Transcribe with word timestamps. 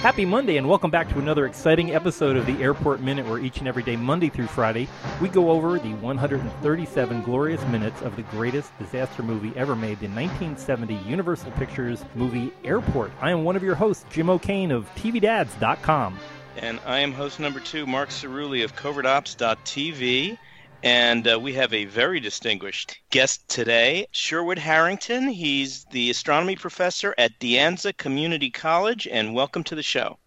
Happy 0.00 0.24
Monday, 0.24 0.56
and 0.56 0.66
welcome 0.66 0.90
back 0.90 1.10
to 1.10 1.18
another 1.18 1.44
exciting 1.44 1.94
episode 1.94 2.34
of 2.34 2.46
the 2.46 2.56
Airport 2.62 3.02
Minute, 3.02 3.26
where 3.26 3.38
each 3.38 3.58
and 3.58 3.68
every 3.68 3.82
day, 3.82 3.96
Monday 3.96 4.30
through 4.30 4.46
Friday, 4.46 4.88
we 5.20 5.28
go 5.28 5.50
over 5.50 5.78
the 5.78 5.92
137 5.96 7.20
glorious 7.20 7.62
minutes 7.66 8.00
of 8.00 8.16
the 8.16 8.22
greatest 8.22 8.76
disaster 8.78 9.22
movie 9.22 9.52
ever 9.56 9.76
made, 9.76 10.00
the 10.00 10.08
1970 10.08 10.94
Universal 11.06 11.50
Pictures 11.50 12.02
movie 12.14 12.50
Airport. 12.64 13.12
I 13.20 13.30
am 13.30 13.44
one 13.44 13.56
of 13.56 13.62
your 13.62 13.74
hosts, 13.74 14.06
Jim 14.08 14.30
O'Kane 14.30 14.70
of 14.70 14.88
TVDads.com. 14.94 16.18
And 16.56 16.80
I 16.86 17.00
am 17.00 17.12
host 17.12 17.38
number 17.38 17.60
two, 17.60 17.84
Mark 17.84 18.08
Cerulli 18.08 18.64
of 18.64 18.74
CovertOps.tv. 18.74 20.38
And 20.82 21.28
uh, 21.28 21.38
we 21.38 21.52
have 21.54 21.74
a 21.74 21.84
very 21.84 22.20
distinguished 22.20 22.98
guest 23.10 23.46
today, 23.48 24.06
Sherwood 24.12 24.58
Harrington. 24.58 25.28
He's 25.28 25.84
the 25.86 26.08
astronomy 26.08 26.56
professor 26.56 27.14
at 27.18 27.38
De 27.38 27.56
Anza 27.56 27.94
Community 27.94 28.50
College, 28.50 29.06
and 29.06 29.34
welcome 29.34 29.62
to 29.64 29.74
the 29.74 29.82
show. 29.82 30.18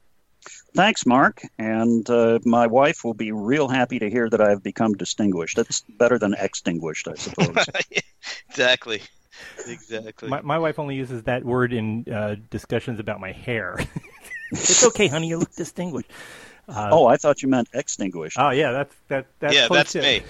Thanks, 0.76 1.06
Mark. 1.08 1.42
And 1.58 2.08
uh, 2.08 2.40
my 2.46 2.68
wife 2.68 3.04
will 3.04 3.16
be 3.16 3.32
real 3.32 3.68
happy 3.68 3.98
to 3.98 4.10
hear 4.10 4.30
that 4.30 4.42
I've 4.42 4.62
become 4.62 4.94
distinguished. 4.94 5.56
That's 5.56 5.82
better 5.82 6.20
than 6.20 6.36
extinguished, 6.38 7.08
I 7.08 7.16
suppose. 7.16 7.68
exactly. 8.50 9.02
Exactly. 9.66 10.30
My, 10.30 10.42
my, 10.42 10.60
wife 10.60 10.78
only 10.78 10.96
uses 10.96 11.24
that 11.24 11.44
word 11.44 11.74
in 11.74 12.06
uh, 12.12 12.36
discussions 12.52 13.00
about 13.00 13.20
my 13.20 13.32
hair. 13.32 13.80
it's 14.52 14.86
okay, 14.86 15.08
honey. 15.08 15.30
You 15.30 15.38
look 15.38 15.54
distinguished. 15.56 16.12
Uh, 16.68 16.90
oh, 16.92 17.06
I 17.08 17.18
thought 17.18 17.42
you 17.42 17.50
meant 17.50 17.70
extinguished. 17.74 18.38
Oh, 18.40 18.52
yeah, 18.52 18.72
that's 18.72 18.96
that. 19.10 19.26
That's 19.40 19.56
yeah, 19.56 19.68
that's 19.70 19.96
me. 19.96 20.22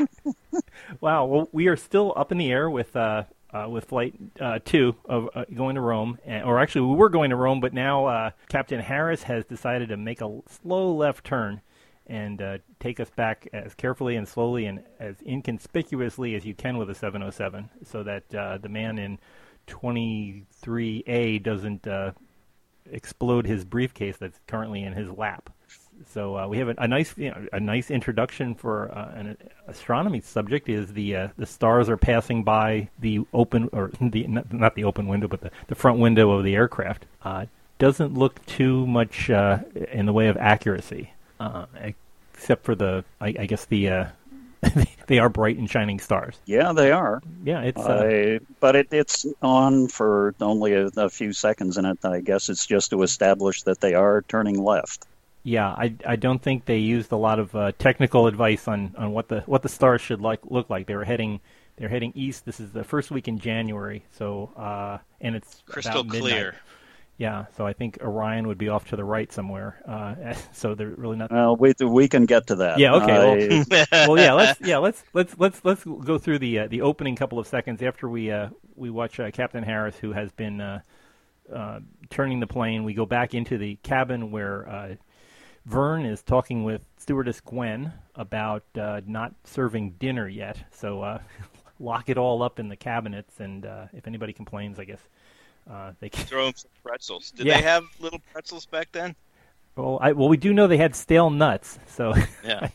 wow. 1.00 1.24
Well, 1.26 1.48
we 1.52 1.68
are 1.68 1.76
still 1.76 2.12
up 2.16 2.32
in 2.32 2.38
the 2.38 2.50
air 2.50 2.68
with 2.68 2.96
uh, 2.96 3.24
uh, 3.52 3.66
with 3.68 3.84
flight 3.84 4.14
uh, 4.40 4.58
two 4.64 4.94
of 5.04 5.28
uh, 5.34 5.44
going 5.54 5.74
to 5.74 5.80
Rome, 5.80 6.18
and, 6.24 6.44
or 6.44 6.58
actually 6.58 6.82
we 6.82 6.96
were 6.96 7.08
going 7.08 7.30
to 7.30 7.36
Rome, 7.36 7.60
but 7.60 7.72
now 7.72 8.06
uh, 8.06 8.30
Captain 8.48 8.80
Harris 8.80 9.24
has 9.24 9.44
decided 9.44 9.88
to 9.88 9.96
make 9.96 10.20
a 10.20 10.40
slow 10.48 10.94
left 10.94 11.24
turn 11.24 11.60
and 12.06 12.42
uh, 12.42 12.58
take 12.80 12.98
us 12.98 13.10
back 13.10 13.48
as 13.52 13.74
carefully 13.74 14.16
and 14.16 14.26
slowly 14.26 14.66
and 14.66 14.82
as 14.98 15.16
inconspicuously 15.24 16.34
as 16.34 16.44
you 16.44 16.54
can 16.54 16.76
with 16.76 16.90
a 16.90 16.94
707, 16.94 17.70
so 17.84 18.02
that 18.02 18.34
uh, 18.34 18.58
the 18.58 18.68
man 18.68 18.98
in 18.98 19.18
23A 19.68 21.42
doesn't 21.42 21.86
uh, 21.86 22.12
explode 22.92 23.46
his 23.46 23.64
briefcase 23.64 24.16
that's 24.16 24.38
currently 24.46 24.82
in 24.82 24.92
his 24.92 25.10
lap. 25.10 25.50
So 26.12 26.36
uh, 26.36 26.48
we 26.48 26.58
have 26.58 26.68
a, 26.68 26.74
a, 26.78 26.88
nice, 26.88 27.16
you 27.16 27.30
know, 27.30 27.46
a 27.52 27.60
nice 27.60 27.90
introduction 27.90 28.54
for 28.54 28.90
uh, 28.90 29.12
an 29.14 29.36
astronomy 29.68 30.20
subject. 30.20 30.68
Is 30.68 30.92
the 30.92 31.14
uh, 31.14 31.28
the 31.36 31.46
stars 31.46 31.88
are 31.88 31.96
passing 31.96 32.42
by 32.42 32.88
the 32.98 33.20
open 33.32 33.68
or 33.72 33.90
the 34.00 34.26
not, 34.26 34.74
the 34.74 34.84
open 34.84 35.08
window, 35.08 35.28
but 35.28 35.42
the, 35.42 35.50
the 35.68 35.74
front 35.74 35.98
window 35.98 36.30
of 36.30 36.44
the 36.44 36.54
aircraft. 36.54 37.06
Uh, 37.22 37.46
doesn't 37.78 38.14
look 38.14 38.44
too 38.46 38.86
much 38.86 39.30
uh, 39.30 39.58
in 39.92 40.06
the 40.06 40.12
way 40.12 40.28
of 40.28 40.36
accuracy, 40.36 41.12
uh, 41.38 41.66
except 42.34 42.64
for 42.64 42.74
the 42.74 43.04
I, 43.20 43.34
I 43.40 43.46
guess 43.46 43.66
the 43.66 44.08
they 45.06 45.18
are 45.18 45.28
bright 45.28 45.56
and 45.56 45.70
shining 45.70 46.00
stars. 46.00 46.38
Yeah, 46.44 46.72
they 46.72 46.92
are. 46.92 47.22
Yeah, 47.44 47.62
it's. 47.62 47.80
Uh... 47.80 48.38
Uh, 48.40 48.44
but 48.60 48.76
it, 48.76 48.88
it's 48.92 49.26
on 49.42 49.88
for 49.88 50.34
only 50.40 50.74
a, 50.74 50.86
a, 50.96 51.08
few 51.08 51.32
seconds, 51.32 51.76
and 51.76 51.86
it, 51.86 51.98
I 52.04 52.20
guess 52.20 52.48
it's 52.48 52.66
just 52.66 52.90
to 52.90 53.02
establish 53.02 53.62
that 53.62 53.80
they 53.80 53.94
are 53.94 54.22
turning 54.22 54.62
left. 54.62 55.06
Yeah, 55.42 55.68
I, 55.68 55.94
I 56.06 56.16
don't 56.16 56.42
think 56.42 56.66
they 56.66 56.78
used 56.78 57.12
a 57.12 57.16
lot 57.16 57.38
of 57.38 57.54
uh, 57.54 57.72
technical 57.78 58.26
advice 58.26 58.68
on, 58.68 58.94
on 58.98 59.12
what 59.12 59.28
the 59.28 59.40
what 59.46 59.62
the 59.62 59.70
stars 59.70 60.02
should 60.02 60.20
like 60.20 60.40
look 60.44 60.68
like. 60.68 60.86
They 60.86 60.96
were 60.96 61.04
heading 61.04 61.40
they're 61.80 61.88
heading 61.88 62.12
east. 62.14 62.44
This 62.44 62.60
is 62.60 62.72
the 62.72 62.84
first 62.84 63.10
week 63.10 63.26
in 63.26 63.38
January, 63.38 64.04
so 64.12 64.52
uh, 64.54 64.98
and 65.22 65.34
it's 65.34 65.62
crystal 65.64 66.04
clear. 66.04 66.56
Yeah, 67.20 67.44
so 67.54 67.66
I 67.66 67.74
think 67.74 67.98
Orion 68.00 68.48
would 68.48 68.56
be 68.56 68.70
off 68.70 68.88
to 68.88 68.96
the 68.96 69.04
right 69.04 69.30
somewhere. 69.30 69.82
Uh, 69.86 70.32
so 70.52 70.74
they're 70.74 70.88
really 70.88 71.18
not. 71.18 71.30
Well, 71.30 71.54
we 71.54 71.74
we 71.78 72.08
can 72.08 72.24
get 72.24 72.46
to 72.46 72.54
that. 72.56 72.78
Yeah. 72.78 72.94
Okay. 72.94 73.62
Well, 73.68 73.86
well 74.08 74.18
yeah. 74.18 74.32
Let's 74.32 74.58
yeah 74.62 74.78
let's 74.78 75.04
let's 75.12 75.38
let's 75.38 75.62
let's 75.62 75.84
go 75.84 76.16
through 76.16 76.38
the 76.38 76.60
uh, 76.60 76.68
the 76.68 76.80
opening 76.80 77.16
couple 77.16 77.38
of 77.38 77.46
seconds 77.46 77.82
after 77.82 78.08
we 78.08 78.30
uh, 78.30 78.48
we 78.74 78.88
watch 78.88 79.20
uh, 79.20 79.30
Captain 79.32 79.62
Harris, 79.62 79.96
who 79.96 80.12
has 80.12 80.32
been 80.32 80.62
uh, 80.62 80.80
uh, 81.54 81.80
turning 82.08 82.40
the 82.40 82.46
plane. 82.46 82.84
We 82.84 82.94
go 82.94 83.04
back 83.04 83.34
into 83.34 83.58
the 83.58 83.76
cabin 83.82 84.30
where 84.30 84.96
Vern 85.66 86.06
is 86.06 86.22
talking 86.22 86.64
with 86.64 86.80
stewardess 86.96 87.42
Gwen 87.42 87.92
about 88.14 88.64
not 88.74 89.34
serving 89.44 89.90
dinner 89.98 90.26
yet. 90.26 90.56
So 90.70 91.20
lock 91.78 92.08
it 92.08 92.16
all 92.16 92.42
up 92.42 92.58
in 92.58 92.70
the 92.70 92.76
cabinets, 92.76 93.40
and 93.40 93.66
if 93.92 94.06
anybody 94.06 94.32
complains, 94.32 94.78
I 94.78 94.84
guess 94.84 95.06
uh, 95.70 95.92
they 96.00 96.08
can... 96.08 96.24
throw 96.24 96.44
them 96.46 96.54
some 96.56 96.70
pretzels. 96.82 97.30
Did 97.30 97.46
yeah. 97.46 97.56
they 97.56 97.62
have 97.62 97.84
little 98.00 98.20
pretzels 98.32 98.66
back 98.66 98.88
then? 98.92 99.14
Well, 99.76 99.98
I, 100.00 100.12
well, 100.12 100.28
we 100.28 100.36
do 100.36 100.52
know 100.52 100.66
they 100.66 100.76
had 100.76 100.94
stale 100.96 101.30
nuts. 101.30 101.78
So 101.86 102.14
yeah, 102.44 102.68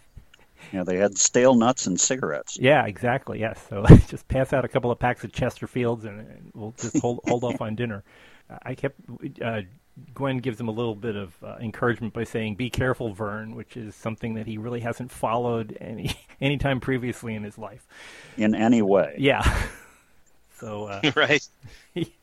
yeah, 0.71 0.83
they 0.83 0.97
had 0.97 1.17
stale 1.17 1.55
nuts 1.55 1.87
and 1.87 1.99
cigarettes. 1.99 2.57
Yeah, 2.59 2.85
exactly. 2.85 3.39
Yes. 3.39 3.63
So 3.69 3.85
just 4.07 4.27
pass 4.27 4.53
out 4.53 4.65
a 4.65 4.67
couple 4.67 4.91
of 4.91 4.99
packs 4.99 5.23
of 5.23 5.31
Chesterfields, 5.31 6.05
and, 6.05 6.19
and 6.21 6.51
we'll 6.53 6.73
just 6.77 6.97
hold 6.99 7.19
hold 7.27 7.43
off 7.43 7.61
on 7.61 7.75
dinner. 7.75 8.03
I 8.63 8.75
kept. 8.75 8.99
Uh, 9.41 9.61
Gwen 10.13 10.39
gives 10.39 10.59
him 10.59 10.67
a 10.67 10.71
little 10.71 10.93
bit 10.95 11.15
of 11.15 11.33
uh, 11.41 11.55
encouragement 11.61 12.13
by 12.13 12.25
saying, 12.25 12.55
"Be 12.55 12.69
careful, 12.69 13.13
Vern," 13.13 13.55
which 13.55 13.77
is 13.77 13.95
something 13.95 14.33
that 14.35 14.45
he 14.45 14.57
really 14.57 14.81
hasn't 14.81 15.11
followed 15.11 15.77
any 15.79 16.15
any 16.41 16.57
time 16.57 16.79
previously 16.79 17.35
in 17.35 17.43
his 17.43 17.57
life. 17.57 17.87
In 18.37 18.55
any 18.55 18.81
way. 18.81 19.15
Yeah. 19.17 19.67
So 20.57 20.85
uh, 20.85 21.11
right. 21.15 21.45
He, 21.93 22.13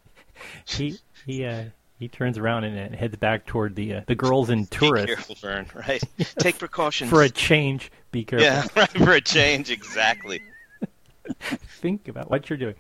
he 0.67 0.99
he 1.27 1.45
uh, 1.45 1.65
he 2.03 2.09
turns 2.09 2.37
around 2.37 2.65
and 2.65 2.95
heads 2.95 3.17
back 3.17 3.47
toward 3.47 3.77
the 3.77 3.95
uh, 3.95 4.01
the 4.07 4.15
girls 4.15 4.51
and 4.51 4.69
tourists. 4.71 5.07
Be 5.07 5.15
careful, 5.15 5.35
Vern. 5.37 5.67
Right. 5.75 6.03
Take 6.39 6.59
precautions 6.59 7.09
for 7.09 7.23
a 7.23 7.31
change. 7.31 7.93
Be 8.11 8.25
careful. 8.25 8.45
Yeah, 8.45 8.67
right, 8.77 8.91
for 8.91 9.13
a 9.13 9.21
change, 9.21 9.71
exactly. 9.71 10.43
Think 11.81 12.09
about 12.09 12.29
what 12.29 12.51
you're 12.51 12.57
doing. 12.57 12.75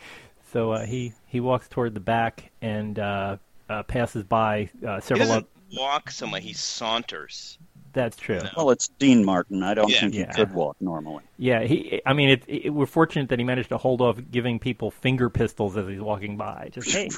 So 0.52 0.72
uh, 0.72 0.84
he 0.84 1.12
he 1.26 1.40
walks 1.40 1.68
toward 1.68 1.94
the 1.94 2.00
back 2.00 2.50
and 2.60 2.98
uh, 2.98 3.36
uh, 3.68 3.84
passes 3.84 4.24
by 4.24 4.68
uh, 4.86 5.00
several. 5.00 5.26
He 5.26 5.32
doesn't 5.32 5.48
walk 5.76 6.10
somewhere. 6.10 6.40
He 6.40 6.52
saunters. 6.52 7.58
That's 7.92 8.16
true. 8.16 8.38
No. 8.38 8.50
Well, 8.56 8.70
it's 8.70 8.88
Dean 8.88 9.24
Martin. 9.24 9.62
I 9.62 9.74
don't 9.74 9.90
yeah. 9.90 10.00
think 10.00 10.14
he 10.14 10.20
yeah. 10.20 10.32
could 10.32 10.52
walk 10.52 10.76
normally. 10.80 11.24
Yeah, 11.36 11.62
he. 11.62 12.00
I 12.06 12.12
mean, 12.14 12.30
it, 12.30 12.44
it, 12.46 12.70
we're 12.70 12.86
fortunate 12.86 13.28
that 13.28 13.38
he 13.38 13.44
managed 13.44 13.68
to 13.70 13.78
hold 13.78 14.00
off 14.00 14.18
giving 14.30 14.58
people 14.58 14.90
finger 14.90 15.28
pistols 15.28 15.76
as 15.76 15.86
he's 15.86 16.00
walking 16.00 16.36
by. 16.36 16.70
Just 16.72 16.90
hey, 16.90 17.10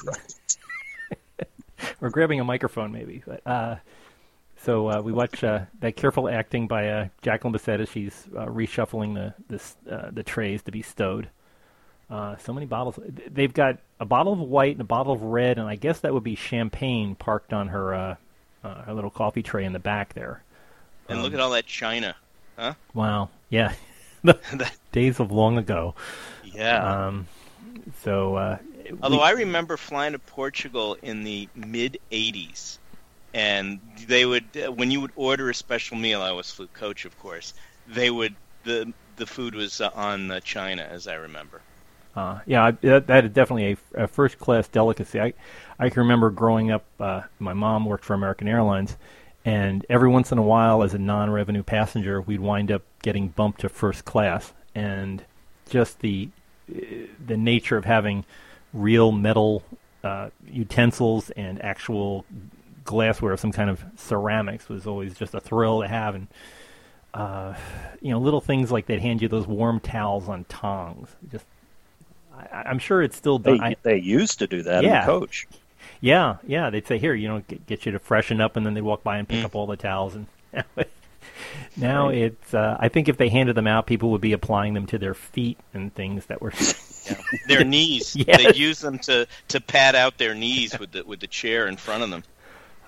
or 2.01 2.09
grabbing 2.09 2.39
a 2.39 2.43
microphone 2.43 2.91
maybe. 2.91 3.23
But 3.25 3.41
uh, 3.45 3.75
so 4.57 4.89
uh, 4.89 5.01
we 5.01 5.11
watch 5.11 5.43
uh, 5.43 5.65
that 5.79 5.95
careful 5.95 6.27
acting 6.27 6.67
by 6.67 6.89
uh, 6.89 7.07
Jacqueline 7.21 7.53
Bisset 7.53 7.79
as 7.79 7.89
she's 7.89 8.27
uh, 8.35 8.45
reshuffling 8.47 9.13
the 9.13 9.33
the, 9.85 9.95
uh, 9.95 10.11
the 10.11 10.23
trays 10.23 10.63
to 10.63 10.71
be 10.71 10.81
stowed. 10.81 11.29
Uh, 12.09 12.35
so 12.37 12.53
many 12.53 12.65
bottles. 12.65 12.99
They've 13.31 13.53
got 13.53 13.79
a 13.99 14.05
bottle 14.05 14.33
of 14.33 14.39
white 14.39 14.73
and 14.73 14.81
a 14.81 14.85
bottle 14.85 15.13
of 15.13 15.23
red, 15.23 15.57
and 15.57 15.67
I 15.67 15.75
guess 15.75 16.01
that 16.01 16.13
would 16.13 16.23
be 16.23 16.35
champagne 16.35 17.15
parked 17.15 17.51
on 17.51 17.69
her 17.69 17.93
uh, 17.95 18.15
uh, 18.63 18.81
her 18.83 18.93
little 18.93 19.09
coffee 19.09 19.43
tray 19.43 19.65
in 19.65 19.73
the 19.73 19.79
back 19.79 20.13
there. 20.13 20.43
And 21.07 21.19
um, 21.19 21.23
look 21.23 21.33
at 21.33 21.39
all 21.39 21.51
that 21.51 21.65
china, 21.65 22.15
huh? 22.57 22.73
Wow. 22.93 23.29
Yeah. 23.49 23.73
the 24.23 24.71
days 24.91 25.19
of 25.19 25.31
long 25.31 25.57
ago. 25.57 25.95
Yeah. 26.43 27.07
Um, 27.07 27.27
so. 28.03 28.35
Uh, 28.35 28.57
Although 29.01 29.17
we, 29.17 29.23
I 29.23 29.31
remember 29.31 29.77
flying 29.77 30.13
to 30.13 30.19
Portugal 30.19 30.95
in 31.01 31.23
the 31.23 31.49
mid 31.55 31.99
'80s, 32.11 32.77
and 33.33 33.79
they 34.07 34.25
would 34.25 34.45
uh, 34.55 34.71
when 34.71 34.91
you 34.91 35.01
would 35.01 35.11
order 35.15 35.49
a 35.49 35.55
special 35.55 35.97
meal. 35.97 36.21
I 36.21 36.31
was 36.31 36.51
flew 36.51 36.67
coach, 36.67 37.05
of 37.05 37.17
course. 37.19 37.53
They 37.87 38.11
would 38.11 38.35
the 38.63 38.93
the 39.15 39.25
food 39.25 39.55
was 39.55 39.81
uh, 39.81 39.89
on 39.95 40.27
the 40.27 40.39
china, 40.41 40.83
as 40.83 41.07
I 41.07 41.15
remember. 41.15 41.61
Uh, 42.15 42.39
yeah, 42.45 42.71
that, 42.81 43.07
that 43.07 43.25
is 43.25 43.31
definitely 43.31 43.77
a, 43.95 44.03
a 44.03 44.07
first 44.07 44.39
class 44.39 44.67
delicacy. 44.67 45.19
I 45.19 45.33
I 45.79 45.89
can 45.89 46.01
remember 46.01 46.29
growing 46.29 46.71
up. 46.71 46.85
Uh, 46.99 47.21
my 47.39 47.53
mom 47.53 47.85
worked 47.85 48.05
for 48.05 48.13
American 48.13 48.47
Airlines, 48.47 48.95
and 49.45 49.85
every 49.89 50.09
once 50.09 50.31
in 50.31 50.39
a 50.39 50.43
while, 50.43 50.81
as 50.81 50.95
a 50.95 50.97
non-revenue 50.97 51.61
passenger, 51.61 52.19
we'd 52.19 52.39
wind 52.39 52.71
up 52.71 52.81
getting 53.03 53.27
bumped 53.27 53.61
to 53.61 53.69
first 53.69 54.03
class, 54.03 54.51
and 54.73 55.23
just 55.69 55.99
the 55.99 56.29
the 56.67 57.37
nature 57.37 57.77
of 57.77 57.85
having 57.85 58.25
real 58.73 59.11
metal 59.11 59.61
uh, 60.03 60.31
utensils 60.47 61.29
and 61.31 61.61
actual 61.61 62.25
glassware 62.85 63.33
of 63.33 63.39
some 63.39 63.51
kind 63.51 63.69
of 63.69 63.83
ceramics 63.95 64.67
was 64.67 64.87
always 64.87 65.13
just 65.13 65.35
a 65.35 65.39
thrill 65.39 65.81
to 65.81 65.87
have, 65.87 66.15
and 66.15 66.27
uh, 67.13 67.53
you 68.01 68.09
know, 68.09 68.19
little 68.19 68.41
things 68.41 68.71
like 68.71 68.87
they'd 68.87 68.99
hand 68.99 69.21
you 69.21 69.27
those 69.27 69.45
warm 69.45 69.79
towels 69.79 70.27
on 70.27 70.43
tongs. 70.45 71.15
Just, 71.31 71.45
I, 72.35 72.69
am 72.69 72.79
sure 72.79 73.03
it's 73.03 73.15
still. 73.15 73.37
They, 73.37 73.75
they 73.83 73.97
used 73.97 74.39
to 74.39 74.47
do 74.47 74.63
that 74.63 74.83
yeah. 74.83 75.01
in 75.01 75.05
coach. 75.05 75.47
Yeah, 76.05 76.37
yeah. 76.45 76.69
They'd 76.69 76.85
say, 76.85 76.99
"Here, 76.99 77.15
you 77.15 77.27
know, 77.27 77.39
get, 77.47 77.65
get 77.65 77.85
you 77.87 77.91
to 77.93 77.97
freshen 77.97 78.39
up," 78.39 78.57
and 78.57 78.63
then 78.63 78.75
they'd 78.75 78.81
walk 78.81 79.01
by 79.01 79.17
and 79.17 79.27
pick 79.27 79.39
mm. 79.39 79.45
up 79.45 79.55
all 79.55 79.65
the 79.65 79.75
towels. 79.75 80.13
And 80.13 80.27
now 81.75 82.09
right. 82.09 82.17
it's. 82.17 82.53
Uh, 82.53 82.77
I 82.79 82.89
think 82.89 83.09
if 83.09 83.17
they 83.17 83.27
handed 83.27 83.55
them 83.55 83.65
out, 83.65 83.87
people 83.87 84.11
would 84.11 84.21
be 84.21 84.31
applying 84.33 84.75
them 84.75 84.85
to 84.87 84.99
their 84.99 85.15
feet 85.15 85.57
and 85.73 85.91
things 85.95 86.27
that 86.27 86.43
were. 86.43 86.53
yeah. 87.07 87.17
Their 87.47 87.63
knees. 87.63 88.15
yes. 88.15 88.37
They'd 88.37 88.55
use 88.55 88.81
them 88.81 88.99
to 88.99 89.27
to 89.47 89.59
pad 89.59 89.95
out 89.95 90.19
their 90.19 90.35
knees 90.35 90.77
with 90.79 90.91
the 90.91 91.03
with 91.03 91.21
the 91.21 91.27
chair 91.27 91.65
in 91.65 91.75
front 91.75 92.03
of 92.03 92.11
them. 92.11 92.23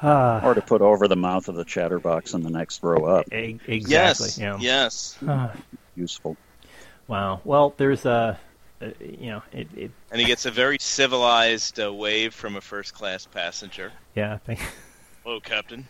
Ah, 0.04 0.46
or 0.46 0.54
to 0.54 0.62
put 0.62 0.82
over 0.82 1.08
the 1.08 1.16
mouth 1.16 1.48
of 1.48 1.56
the 1.56 1.66
chatterbox 1.66 2.36
in 2.36 2.44
the 2.44 2.52
next 2.52 2.84
row 2.84 3.04
up. 3.06 3.34
e- 3.34 3.60
exactly. 3.66 4.28
Yes. 4.28 4.38
yeah. 4.38 4.58
Yes. 4.60 5.18
Ah, 5.28 5.54
Useful. 5.96 6.38
wow. 7.08 7.42
Well, 7.44 7.74
there's 7.78 8.06
a, 8.06 8.40
uh, 8.82 8.88
you 9.00 9.28
know, 9.28 9.42
it, 9.52 9.68
it 9.76 9.92
And 10.12 10.20
he 10.20 10.28
gets 10.28 10.46
a 10.46 10.52
very 10.52 10.78
civilized 10.80 11.80
uh, 11.80 11.94
wave 11.94 12.34
from 12.34 12.56
a 12.56 12.62
first 12.62 12.94
class 12.94 13.26
passenger. 13.26 13.92
yeah. 14.16 14.34
I 14.34 14.38
think, 14.38 14.60
Hello, 15.24 15.40
Captain. 15.40 15.88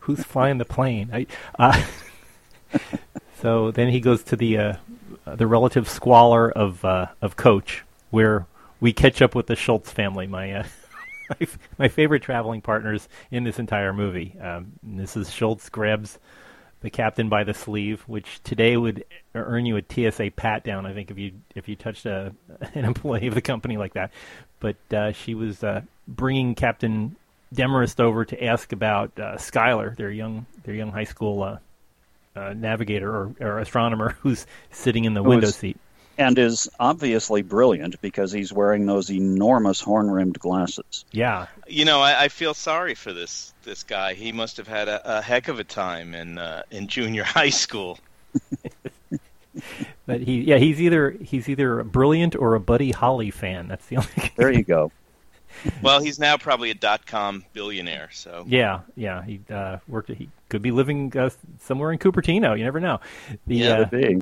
who's 0.00 0.22
flying 0.24 0.58
the 0.58 0.64
plane? 0.64 1.10
I, 1.12 1.26
uh, 1.58 1.82
so 3.42 3.70
then 3.70 3.88
he 3.88 4.00
goes 4.00 4.22
to 4.24 4.36
the 4.36 4.58
uh, 4.58 4.72
the 5.26 5.46
relative 5.46 5.88
squalor 5.88 6.50
of 6.50 6.84
uh, 6.84 7.06
of 7.20 7.36
Coach, 7.36 7.84
where 8.10 8.46
we 8.80 8.92
catch 8.92 9.20
up 9.20 9.34
with 9.34 9.46
the 9.46 9.56
Schultz 9.56 9.90
family. 9.92 10.26
My 10.26 10.52
uh, 10.52 10.64
my, 11.40 11.46
my 11.78 11.88
favorite 11.88 12.22
traveling 12.22 12.60
partners 12.62 13.08
in 13.30 13.44
this 13.44 13.58
entire 13.58 13.92
movie. 13.92 14.34
Um, 14.40 14.72
Mrs. 14.86 15.32
Schultz 15.32 15.68
grabs 15.68 16.18
the 16.80 16.90
captain 16.90 17.28
by 17.28 17.44
the 17.44 17.54
sleeve, 17.54 18.02
which 18.02 18.40
today 18.44 18.76
would 18.76 19.04
earn 19.34 19.66
you 19.66 19.76
a 19.76 19.82
TSA 19.82 20.32
pat 20.36 20.64
down. 20.64 20.86
I 20.86 20.94
think 20.94 21.10
if 21.10 21.18
you 21.18 21.32
if 21.54 21.68
you 21.68 21.76
touched 21.76 22.06
a, 22.06 22.32
an 22.74 22.84
employee 22.84 23.26
of 23.26 23.34
the 23.34 23.42
company 23.42 23.76
like 23.76 23.94
that. 23.94 24.12
But 24.60 24.76
uh, 24.92 25.12
she 25.12 25.34
was 25.34 25.62
uh, 25.62 25.82
bringing 26.06 26.54
Captain 26.54 27.16
Demarest 27.54 28.00
over 28.00 28.24
to 28.24 28.44
ask 28.44 28.72
about 28.72 29.12
uh, 29.18 29.36
Skylar, 29.36 29.96
their 29.96 30.10
young 30.10 30.46
their 30.64 30.74
young 30.74 30.92
high 30.92 31.04
school 31.04 31.42
uh, 31.42 31.58
uh, 32.36 32.52
navigator 32.54 33.10
or, 33.10 33.34
or 33.40 33.58
astronomer 33.58 34.10
who's 34.20 34.46
sitting 34.70 35.04
in 35.04 35.14
the 35.14 35.22
Who 35.22 35.30
window 35.30 35.48
seat. 35.48 35.78
And 36.18 36.36
is 36.36 36.68
obviously 36.80 37.42
brilliant 37.42 38.00
because 38.02 38.32
he's 38.32 38.52
wearing 38.52 38.86
those 38.86 39.08
enormous 39.08 39.80
horn 39.80 40.10
rimmed 40.10 40.36
glasses. 40.40 41.04
Yeah, 41.12 41.46
You 41.68 41.84
know, 41.84 42.00
I, 42.00 42.24
I 42.24 42.28
feel 42.28 42.54
sorry 42.54 42.94
for 42.96 43.12
this 43.12 43.54
this 43.62 43.84
guy. 43.84 44.14
He 44.14 44.32
must 44.32 44.56
have 44.56 44.66
had 44.66 44.88
a, 44.88 45.18
a 45.18 45.22
heck 45.22 45.46
of 45.46 45.60
a 45.60 45.64
time 45.64 46.14
in 46.14 46.38
uh, 46.38 46.62
in 46.72 46.88
junior 46.88 47.22
high 47.38 47.50
school. 47.50 47.98
but 50.06 50.20
he 50.20 50.40
yeah 50.42 50.56
he's 50.58 50.80
either 50.80 51.10
he's 51.10 51.48
either 51.48 51.82
brilliant 51.84 52.36
or 52.36 52.54
a 52.54 52.60
Buddy 52.60 52.90
Holly 52.90 53.30
fan. 53.30 53.68
That's 53.68 53.86
the 53.86 53.96
only. 53.98 54.08
There 54.36 54.52
you 54.52 54.62
go. 54.64 54.90
Well, 55.82 56.00
he's 56.00 56.18
now 56.18 56.36
probably 56.36 56.70
a 56.70 56.74
dot 56.74 57.06
com 57.06 57.44
billionaire. 57.52 58.10
So 58.12 58.44
Yeah, 58.46 58.80
yeah. 58.96 59.24
He 59.24 59.40
uh, 59.50 59.78
worked. 59.88 60.10
He 60.10 60.28
could 60.48 60.62
be 60.62 60.70
living 60.70 61.16
uh, 61.16 61.30
somewhere 61.60 61.90
in 61.92 61.98
Cupertino. 61.98 62.56
You 62.56 62.64
never 62.64 62.80
know. 62.80 63.00
The, 63.46 63.56
Yeah. 63.56 63.68
uh, 63.70 63.88
Could 63.88 64.00
be. 64.00 64.20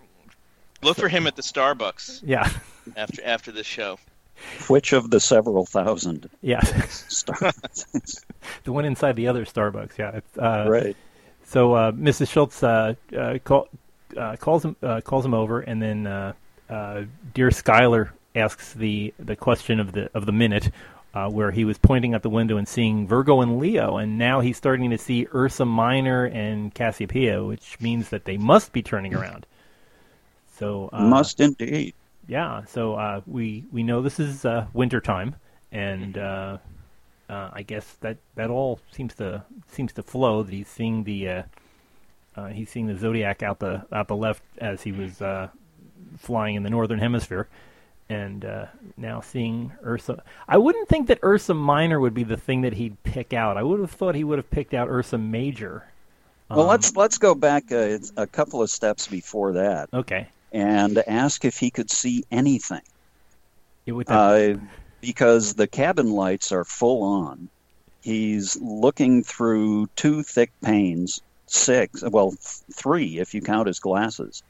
Look 0.83 0.97
for 0.97 1.09
him 1.09 1.27
at 1.27 1.37
the 1.37 1.43
Starbucks 1.43 2.23
yeah, 2.25 2.51
after 2.97 3.23
after 3.25 3.53
the 3.53 3.65
show. 3.65 3.99
Which 4.69 4.93
of 4.93 5.11
the 5.11 5.21
several 5.21 5.65
thousand 5.65 6.29
yeah. 6.43 6.61
stars? 6.63 7.87
the 8.65 8.73
one 8.73 8.85
inside 8.85 9.17
the 9.17 9.29
other 9.29 9.47
Starbucks. 9.47 9.97
Yeah. 9.97 10.17
It's, 10.17 10.39
uh, 10.39 10.67
right. 10.69 10.97
So 11.45 11.75
uh, 11.75 11.93
Mrs. 11.93 12.29
Schultz 12.29 12.63
uh, 12.63 12.95
uh, 13.17 13.39
call, 13.43 13.69
uh, 14.17 14.37
calls 14.37 14.65
him 14.65 14.77
uh, 14.83 15.01
calls 15.01 15.25
him 15.25 15.33
over, 15.33 15.61
and 15.61 15.81
then 15.81 16.07
uh, 16.07 16.33
uh, 16.69 17.05
dear 17.35 17.51
Schuyler 17.51 18.13
asks 18.35 18.75
the 18.75 19.15
the 19.19 19.37
question 19.37 19.81
of 19.81 19.93
the 19.93 20.11
of 20.15 20.27
the 20.27 20.33
minute, 20.33 20.71
uh, 21.15 21.31
where 21.31 21.51
he 21.51 21.65
was 21.65 21.79
pointing 21.79 22.15
out 22.15 22.23
the 22.23 22.31
window 22.31 22.57
and 22.57 22.69
seeing 22.69 23.07
Virgo 23.07 23.41
and 23.41 23.59
Leo, 23.59 23.97
and 23.97 24.19
now 24.19 24.41
he's 24.41 24.57
starting 24.57 24.91
to 24.91 24.99
see 24.99 25.27
Ursa 25.35 25.65
Minor 25.65 26.27
and 26.27 26.75
Cassiopeia, 26.75 27.43
which 27.45 27.81
means 27.81 28.11
that 28.11 28.25
they 28.25 28.37
must 28.37 28.73
be 28.73 28.83
turning 28.83 29.15
around. 29.15 29.47
So 30.59 30.91
uh, 30.93 30.99
Must 30.99 31.41
indeed. 31.41 31.95
yeah, 32.29 32.65
so 32.67 32.95
uh, 32.95 33.21
we 33.27 33.65
we 33.73 33.83
know 33.83 34.03
this 34.03 34.19
is 34.21 34.45
uh, 34.45 34.67
winter 34.73 35.01
time, 35.01 35.37
and 35.73 36.17
uh, 36.19 36.59
uh, 37.29 37.51
I 37.53 37.63
guess 37.63 37.95
that, 38.01 38.19
that 38.37 38.51
all 38.51 38.81
seems 38.93 39.15
to 39.17 39.45
seems 39.69 39.93
to 39.95 40.03
flow. 40.03 40.43
That 40.43 40.53
he's 40.53 40.69
seeing 40.69 41.05
the 41.05 41.29
uh, 41.29 41.43
uh, 42.37 42.47
he's 42.49 42.71
seeing 42.71 42.87
the 42.87 42.97
zodiac 42.97 43.43
out 43.43 43.59
the 43.61 43.85
out 43.93 44.09
the 44.09 44.17
left 44.17 44.43
as 44.59 44.83
he 44.83 44.93
was 44.93 45.21
uh, 45.23 45.49
flying 46.19 46.55
in 46.57 46.63
the 46.63 46.71
northern 46.71 46.99
hemisphere, 46.99 47.49
and 48.09 48.45
uh, 48.45 48.67
now 48.97 49.21
seeing 49.21 49.73
Ursa. 49.85 50.23
I 50.49 50.59
wouldn't 50.59 50.89
think 50.89 51.09
that 51.09 51.19
Ursa 51.25 51.55
Minor 51.55 52.01
would 52.01 52.15
be 52.15 52.25
the 52.25 52.37
thing 52.37 52.63
that 52.63 52.75
he'd 52.75 53.03
pick 53.05 53.33
out. 53.33 53.57
I 53.57 53.63
would 53.63 53.81
have 53.81 53.91
thought 53.91 54.15
he 54.15 54.25
would 54.25 54.39
have 54.39 54.51
picked 54.51 54.75
out 54.75 54.89
Ursa 54.89 55.19
Major. 55.19 55.85
Well, 56.55 56.67
Um, 56.67 56.69
let's 56.69 56.97
let's 56.97 57.19
go 57.19 57.35
back 57.35 57.71
a, 57.73 58.01
a 58.17 58.27
couple 58.27 58.63
of 58.63 58.71
steps 58.71 59.07
before 59.09 59.53
that 59.55 59.91
okay. 59.93 60.29
And 60.57 61.03
ask 61.07 61.45
if 61.45 61.59
he 61.59 61.71
could 61.71 61.91
see 61.91 62.25
anything, 62.31 62.81
It 63.85 63.93
uh, 64.09 64.55
because 65.03 65.53
the 65.53 65.67
cabin 65.67 66.13
lights 66.13 66.51
are 66.51 66.65
full 66.65 67.03
on. 67.03 67.51
He's 68.01 68.57
looking 68.59 69.23
through 69.23 69.89
two 69.97 70.23
thick 70.23 70.51
panes, 70.63 71.21
six, 71.45 72.03
well, 72.03 72.31
th- 72.31 72.41
three 72.73 73.19
if 73.19 73.35
you 73.35 73.43
count 73.43 73.67
his 73.67 73.81
glasses, 73.81 74.43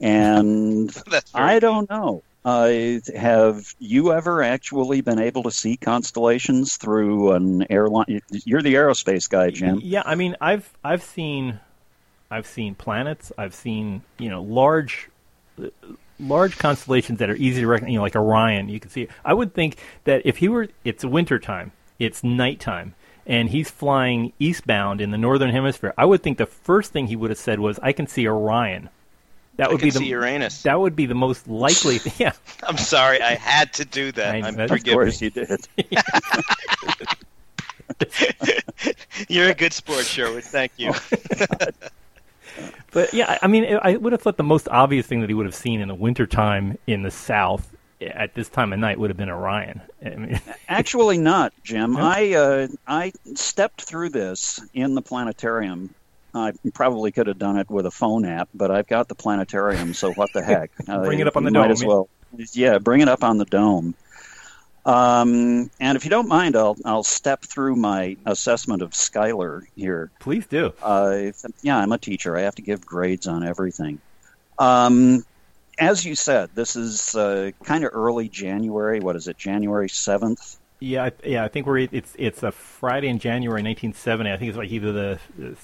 and 0.00 0.94
I 1.34 1.58
don't 1.58 1.90
know. 1.90 2.22
Uh, 2.44 3.00
have 3.16 3.74
you 3.80 4.12
ever 4.12 4.40
actually 4.40 5.00
been 5.00 5.18
able 5.18 5.42
to 5.44 5.50
see 5.50 5.76
constellations 5.76 6.76
through 6.76 7.32
an 7.32 7.66
airline? 7.72 8.20
You're 8.30 8.62
the 8.62 8.74
aerospace 8.74 9.28
guy, 9.28 9.50
Jim. 9.50 9.80
Yeah, 9.82 10.02
I 10.06 10.14
mean, 10.14 10.36
I've 10.40 10.70
I've 10.84 11.02
seen, 11.02 11.58
I've 12.30 12.46
seen 12.46 12.76
planets. 12.76 13.32
I've 13.36 13.54
seen 13.54 14.02
you 14.18 14.28
know 14.28 14.42
large, 14.42 15.08
large 16.20 16.58
constellations 16.58 17.18
that 17.18 17.30
are 17.30 17.36
easy 17.36 17.60
to 17.60 17.66
recognize. 17.66 17.92
You 17.92 17.98
know, 17.98 18.02
like 18.02 18.16
Orion. 18.16 18.68
You 18.68 18.80
can 18.80 18.90
see. 18.90 19.08
I 19.24 19.34
would 19.34 19.54
think 19.54 19.78
that 20.04 20.22
if 20.24 20.38
he 20.38 20.48
were, 20.48 20.68
it's 20.84 21.04
winter 21.04 21.38
time, 21.38 21.72
it's 21.98 22.22
nighttime, 22.24 22.94
and 23.26 23.48
he's 23.50 23.70
flying 23.70 24.32
eastbound 24.38 25.00
in 25.00 25.10
the 25.10 25.18
northern 25.18 25.50
hemisphere. 25.50 25.94
I 25.98 26.04
would 26.04 26.22
think 26.22 26.38
the 26.38 26.46
first 26.46 26.92
thing 26.92 27.06
he 27.08 27.16
would 27.16 27.30
have 27.30 27.38
said 27.38 27.60
was, 27.60 27.78
"I 27.82 27.92
can 27.92 28.06
see 28.06 28.26
Orion." 28.28 28.88
That 29.56 29.68
I 29.68 29.70
would 29.70 29.78
can 29.78 29.86
be 29.86 29.90
the 29.90 29.98
see 30.00 30.06
Uranus. 30.08 30.62
that 30.64 30.80
would 30.80 30.96
be 30.96 31.06
the 31.06 31.14
most 31.14 31.46
likely. 31.46 32.00
yeah, 32.18 32.32
I'm 32.64 32.76
sorry, 32.76 33.22
I 33.22 33.34
had 33.36 33.72
to 33.74 33.84
do 33.84 34.10
that. 34.12 34.34
I- 34.34 34.38
I'm 34.48 34.56
that's- 34.56 34.80
Of 34.80 34.84
course 34.92 35.20
me. 35.20 35.30
you 35.34 35.46
did. 35.46 35.68
You're 39.28 39.50
a 39.50 39.54
good 39.54 39.72
sport, 39.72 40.04
Sherwood. 40.04 40.42
Thank 40.44 40.72
you. 40.76 40.92
Oh, 40.92 41.68
But 42.92 43.12
yeah, 43.14 43.38
I 43.42 43.46
mean, 43.46 43.78
I 43.82 43.96
would 43.96 44.12
have 44.12 44.22
thought 44.22 44.36
the 44.36 44.42
most 44.44 44.68
obvious 44.68 45.06
thing 45.06 45.20
that 45.20 45.30
he 45.30 45.34
would 45.34 45.46
have 45.46 45.54
seen 45.54 45.80
in 45.80 45.88
the 45.88 45.94
wintertime 45.94 46.78
in 46.86 47.02
the 47.02 47.10
South 47.10 47.70
at 48.00 48.34
this 48.34 48.48
time 48.48 48.72
of 48.72 48.78
night 48.78 48.98
would 48.98 49.10
have 49.10 49.16
been 49.16 49.30
Orion. 49.30 49.80
I 50.04 50.08
mean, 50.10 50.40
Actually, 50.68 51.18
not, 51.18 51.52
Jim. 51.62 51.94
Yeah. 51.94 52.04
I 52.04 52.32
uh, 52.34 52.68
I 52.86 53.12
stepped 53.34 53.82
through 53.82 54.10
this 54.10 54.60
in 54.74 54.94
the 54.94 55.02
planetarium. 55.02 55.94
I 56.34 56.52
probably 56.74 57.12
could 57.12 57.28
have 57.28 57.38
done 57.38 57.58
it 57.58 57.70
with 57.70 57.86
a 57.86 57.92
phone 57.92 58.24
app, 58.24 58.48
but 58.54 58.70
I've 58.70 58.88
got 58.88 59.06
the 59.08 59.14
planetarium, 59.14 59.94
so 59.94 60.12
what 60.14 60.32
the 60.34 60.42
heck? 60.42 60.70
Bring 60.86 61.20
it 61.20 61.26
Uh, 61.26 61.28
up 61.28 61.36
on 61.36 61.44
the 61.44 61.50
dome, 61.52 61.70
As 61.70 61.84
well. 61.84 62.08
Yeah, 62.52 62.78
bring 62.78 63.00
it 63.00 63.08
up 63.08 63.22
on 63.22 63.38
the 63.38 63.44
dome. 63.44 63.94
Um, 64.86 65.70
and 65.80 65.96
if 65.96 66.04
you 66.04 66.10
don't 66.10 66.28
mind, 66.28 66.56
I'll 66.56 66.76
I'll 66.84 67.02
step 67.04 67.42
through 67.42 67.76
my 67.76 68.16
assessment 68.26 68.82
of 68.82 68.90
Skylar 68.90 69.62
here. 69.76 70.10
please 70.20 70.46
do. 70.46 70.72
Uh, 70.82 71.32
yeah, 71.62 71.78
I'm 71.78 71.92
a 71.92 71.98
teacher. 71.98 72.36
I 72.36 72.42
have 72.42 72.54
to 72.56 72.62
give 72.62 72.84
grades 72.84 73.26
on 73.26 73.42
everything. 73.44 74.00
Um, 74.58 75.24
as 75.78 76.04
you 76.04 76.14
said, 76.14 76.50
this 76.54 76.76
is 76.76 77.14
uh, 77.14 77.50
kind 77.64 77.84
of 77.84 77.90
early 77.94 78.28
January. 78.28 79.00
What 79.00 79.16
is 79.16 79.26
it? 79.26 79.38
January 79.38 79.88
seventh. 79.88 80.58
Yeah, 80.80 81.04
I, 81.04 81.12
yeah. 81.24 81.44
I 81.44 81.48
think 81.48 81.66
we're 81.66 81.78
it's 81.78 82.14
it's 82.18 82.42
a 82.42 82.52
Friday 82.52 83.08
in 83.08 83.18
January 83.18 83.62
1970. 83.62 84.30
I 84.30 84.36
think 84.36 84.50
it's 84.50 84.58
like 84.58 84.70
either 84.70 84.92
the 84.92 85.18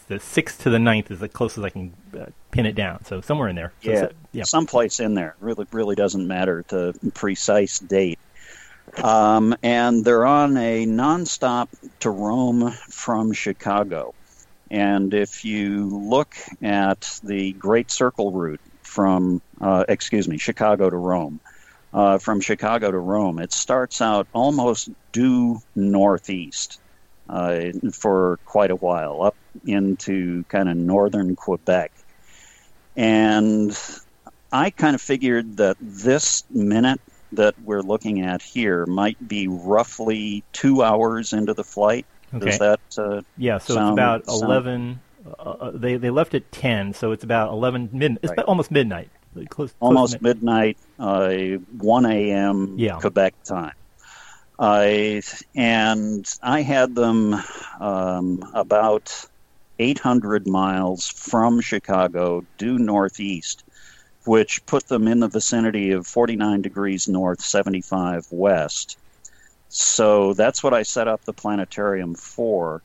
the 0.08 0.18
sixth 0.18 0.62
to 0.62 0.70
the 0.70 0.78
9th 0.78 1.10
is 1.10 1.18
the 1.20 1.28
closest 1.28 1.64
I 1.64 1.68
can 1.70 1.92
uh, 2.18 2.26
pin 2.52 2.64
it 2.64 2.74
down. 2.74 3.04
So 3.04 3.20
somewhere 3.20 3.48
in 3.48 3.56
there. 3.56 3.72
So, 3.84 3.90
Yeah, 3.90 4.00
so- 4.00 4.12
yeah. 4.32 4.44
someplace 4.44 4.98
in 4.98 5.14
there. 5.14 5.36
Really, 5.40 5.66
really 5.72 5.94
doesn't 5.94 6.26
matter 6.26 6.64
the 6.68 6.94
precise 7.12 7.78
date. 7.80 8.18
Um, 8.98 9.56
and 9.62 10.04
they're 10.04 10.26
on 10.26 10.56
a 10.56 10.86
nonstop 10.86 11.68
to 12.00 12.10
Rome 12.10 12.70
from 12.70 13.32
Chicago. 13.32 14.14
And 14.70 15.12
if 15.14 15.44
you 15.44 15.88
look 15.88 16.36
at 16.62 17.20
the 17.24 17.52
Great 17.52 17.90
Circle 17.90 18.32
route 18.32 18.60
from, 18.82 19.42
uh, 19.60 19.84
excuse 19.88 20.28
me, 20.28 20.38
Chicago 20.38 20.88
to 20.88 20.96
Rome, 20.96 21.40
uh, 21.92 22.18
from 22.18 22.40
Chicago 22.40 22.90
to 22.90 22.98
Rome, 22.98 23.40
it 23.40 23.52
starts 23.52 24.00
out 24.00 24.28
almost 24.32 24.90
due 25.12 25.60
northeast 25.74 26.80
uh, 27.28 27.72
for 27.92 28.38
quite 28.44 28.70
a 28.70 28.76
while, 28.76 29.22
up 29.22 29.36
into 29.64 30.44
kind 30.44 30.68
of 30.68 30.76
northern 30.76 31.36
Quebec. 31.36 31.92
And 32.96 33.76
I 34.52 34.70
kind 34.70 34.94
of 34.94 35.00
figured 35.00 35.56
that 35.58 35.76
this 35.80 36.44
minute 36.50 37.00
that 37.32 37.54
we're 37.64 37.82
looking 37.82 38.22
at 38.22 38.42
here 38.42 38.86
might 38.86 39.26
be 39.28 39.48
roughly 39.48 40.42
two 40.52 40.82
hours 40.82 41.32
into 41.32 41.54
the 41.54 41.64
flight. 41.64 42.06
Okay. 42.34 42.46
Does 42.46 42.58
that? 42.58 42.80
Uh, 42.96 43.22
yeah. 43.36 43.58
So 43.58 43.74
sound- 43.74 43.88
it's 43.90 43.92
about 43.94 44.26
sound- 44.26 44.42
11. 44.44 45.00
Uh, 45.38 45.42
uh, 45.42 45.70
they 45.74 45.96
they 45.96 46.10
left 46.10 46.34
at 46.34 46.50
10, 46.52 46.94
so 46.94 47.12
it's 47.12 47.24
about 47.24 47.50
11 47.52 47.90
mid. 47.92 48.12
It's 48.22 48.24
Right. 48.30 48.32
about 48.34 48.46
almost 48.46 48.70
midnight. 48.70 49.10
Close, 49.34 49.46
close 49.48 49.74
almost 49.80 50.14
mid- 50.22 50.42
midnight, 50.42 50.78
uh, 50.98 51.30
1 51.78 52.06
a.m. 52.06 52.74
Yeah. 52.78 52.98
Quebec 52.98 53.34
time. 53.44 53.74
I 54.58 55.22
and 55.54 56.26
I 56.42 56.62
had 56.62 56.94
them 56.94 57.36
um, 57.80 58.44
about 58.54 59.24
800 59.78 60.46
miles 60.46 61.08
from 61.08 61.60
Chicago 61.60 62.44
due 62.58 62.78
northeast, 62.78 63.64
which 64.24 64.64
put 64.66 64.86
them 64.88 65.08
in 65.08 65.20
the 65.20 65.28
vicinity 65.28 65.92
of 65.92 66.06
49 66.06 66.62
degrees 66.62 67.08
north, 67.08 67.40
75 67.40 68.26
west. 68.30 68.98
So 69.68 70.34
that's 70.34 70.62
what 70.62 70.74
I 70.74 70.82
set 70.82 71.08
up 71.08 71.24
the 71.24 71.32
planetarium 71.32 72.14
for. 72.14 72.82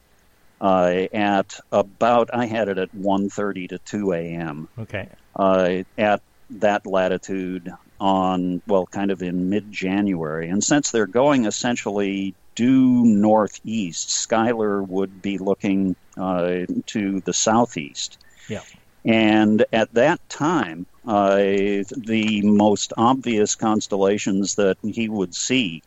Uh, 0.61 1.07
at 1.13 1.59
about, 1.71 2.29
I 2.33 2.45
had 2.45 2.69
it 2.69 2.77
at 2.77 2.95
1:30 2.95 3.69
to 3.69 3.77
2 3.79 4.13
a.m. 4.13 4.69
Okay. 4.79 5.09
Uh, 5.35 5.83
at 5.97 6.21
that 6.49 6.85
latitude 6.85 7.73
on 7.99 8.61
well, 8.67 8.85
kind 8.85 9.11
of 9.11 9.21
in 9.21 9.49
mid-January, 9.49 10.49
and 10.49 10.63
since 10.63 10.91
they're 10.91 11.07
going 11.07 11.45
essentially 11.45 12.33
due 12.55 13.03
northeast, 13.05 14.09
Schuyler 14.09 14.81
would 14.81 15.21
be 15.21 15.37
looking 15.37 15.95
uh, 16.17 16.65
to 16.87 17.19
the 17.21 17.33
southeast. 17.33 18.17
Yeah. 18.47 18.61
And 19.03 19.65
at 19.71 19.93
that 19.93 20.27
time, 20.29 20.85
uh, 21.05 21.35
the 21.35 22.41
most 22.43 22.93
obvious 22.97 23.55
constellations 23.55 24.55
that 24.55 24.77
he 24.83 25.09
would 25.09 25.35
see, 25.35 25.83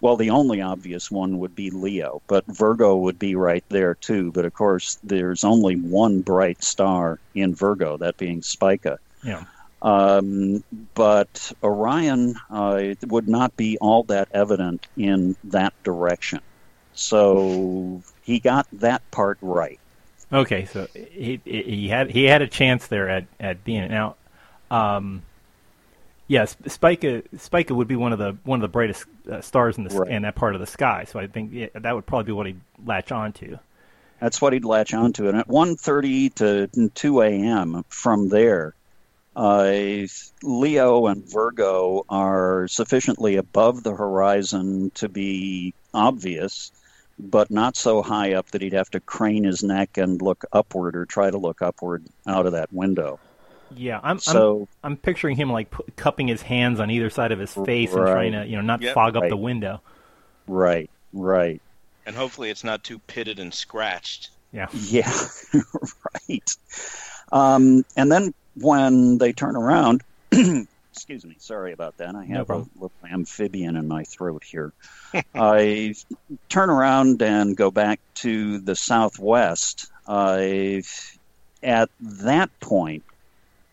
well, 0.00 0.16
the 0.16 0.30
only 0.30 0.60
obvious 0.60 1.10
one 1.10 1.38
would 1.38 1.54
be 1.54 1.70
Leo, 1.70 2.22
but 2.26 2.44
Virgo 2.46 2.96
would 2.96 3.18
be 3.18 3.34
right 3.34 3.64
there 3.68 3.94
too. 3.94 4.32
But 4.32 4.44
of 4.44 4.52
course, 4.52 4.98
there's 5.04 5.44
only 5.44 5.76
one 5.76 6.20
bright 6.20 6.62
star 6.62 7.18
in 7.34 7.54
Virgo, 7.54 7.96
that 7.98 8.16
being 8.16 8.42
Spica. 8.42 8.98
Yeah. 9.22 9.44
Um, 9.80 10.62
but 10.94 11.52
Orion 11.62 12.36
uh, 12.50 12.94
would 13.06 13.28
not 13.28 13.56
be 13.56 13.78
all 13.78 14.04
that 14.04 14.28
evident 14.32 14.86
in 14.96 15.36
that 15.44 15.72
direction. 15.82 16.40
So 16.94 18.02
he 18.22 18.38
got 18.38 18.66
that 18.72 19.08
part 19.10 19.38
right. 19.40 19.80
Okay, 20.32 20.64
so 20.64 20.86
he 20.94 21.40
he 21.44 21.88
had 21.88 22.10
he 22.10 22.24
had 22.24 22.42
a 22.42 22.46
chance 22.46 22.86
there 22.86 23.08
at 23.08 23.24
at 23.38 23.64
being 23.64 23.88
now. 23.88 24.16
Um, 24.72 25.22
yes, 26.28 26.56
Spica 26.66 27.22
Spica 27.36 27.74
would 27.74 27.88
be 27.88 27.96
one 27.96 28.12
of 28.12 28.18
the 28.18 28.36
one 28.44 28.58
of 28.58 28.62
the 28.62 28.68
brightest 28.72 29.04
uh, 29.30 29.40
stars 29.40 29.76
in 29.78 29.84
the 29.84 29.94
Right. 29.94 30.10
in 30.10 30.22
that 30.22 30.34
part 30.34 30.54
of 30.54 30.60
the 30.60 30.66
sky. 30.66 31.04
So 31.04 31.18
I 31.20 31.26
think 31.26 31.52
yeah, 31.52 31.66
that 31.74 31.94
would 31.94 32.06
probably 32.06 32.26
be 32.26 32.32
what 32.32 32.46
he'd 32.46 32.60
latch 32.86 33.12
on 33.12 33.32
to. 33.34 33.58
That's 34.20 34.40
what 34.40 34.52
he'd 34.52 34.64
latch 34.64 34.94
onto. 34.94 35.28
And 35.28 35.36
at 35.36 35.48
1.30 35.48 36.34
to 36.36 36.90
2 36.90 37.20
a.m. 37.22 37.84
from 37.88 38.28
there, 38.28 38.72
uh, 39.34 39.72
Leo 40.44 41.06
and 41.06 41.28
Virgo 41.28 42.04
are 42.08 42.68
sufficiently 42.68 43.34
above 43.34 43.82
the 43.82 43.92
horizon 43.92 44.92
to 44.94 45.08
be 45.08 45.74
obvious, 45.92 46.70
but 47.18 47.50
not 47.50 47.76
so 47.76 48.00
high 48.00 48.34
up 48.34 48.52
that 48.52 48.62
he'd 48.62 48.74
have 48.74 48.90
to 48.90 49.00
crane 49.00 49.42
his 49.42 49.64
neck 49.64 49.98
and 49.98 50.22
look 50.22 50.44
upward 50.52 50.94
or 50.94 51.04
try 51.04 51.28
to 51.28 51.38
look 51.38 51.60
upward 51.60 52.04
out 52.24 52.46
of 52.46 52.52
that 52.52 52.72
window. 52.72 53.18
Yeah, 53.76 54.00
I'm 54.02 54.18
I'm, 54.28 54.68
I'm 54.82 54.96
picturing 54.96 55.36
him 55.36 55.50
like 55.50 55.70
pu- 55.70 55.84
cupping 55.96 56.28
his 56.28 56.42
hands 56.42 56.80
on 56.80 56.90
either 56.90 57.10
side 57.10 57.32
of 57.32 57.38
his 57.38 57.52
face 57.52 57.92
and 57.92 58.06
trying 58.06 58.32
to 58.32 58.46
you 58.46 58.56
know 58.56 58.62
not 58.62 58.80
Yep. 58.82 58.94
fog 58.94 59.16
up 59.16 59.22
Right. 59.22 59.28
the 59.30 59.36
window. 59.36 59.80
right, 60.46 60.90
right. 61.12 61.60
And 62.06 62.16
hopefully 62.16 62.50
it's 62.50 62.64
not 62.64 62.82
too 62.82 62.98
pitted 63.00 63.38
and 63.38 63.52
scratched. 63.54 64.30
Yeah. 64.52 64.66
Yeah, 64.72 65.10
right. 66.28 66.56
Um, 67.30 67.84
and 67.96 68.10
then 68.10 68.34
when 68.56 69.18
they 69.18 69.32
turn 69.32 69.56
around, 69.56 70.02
excuse 70.92 71.24
me, 71.24 71.36
sorry 71.38 71.72
about 71.72 71.96
that. 71.98 72.14
I 72.14 72.26
No 72.26 72.38
have 72.38 72.50
a 72.50 72.56
little 72.74 72.92
amphibian 73.10 73.76
in 73.76 73.88
my 73.88 74.04
throat 74.04 74.42
here. 74.44 74.72
I 75.34 75.94
turn 76.48 76.70
around 76.70 77.22
and 77.22 77.56
go 77.56 77.70
back 77.70 78.00
to 78.16 78.58
the 78.58 78.74
southwest. 78.76 79.90
I, 80.06 80.82
at 81.62 81.88
that 82.00 82.50
point, 82.60 83.04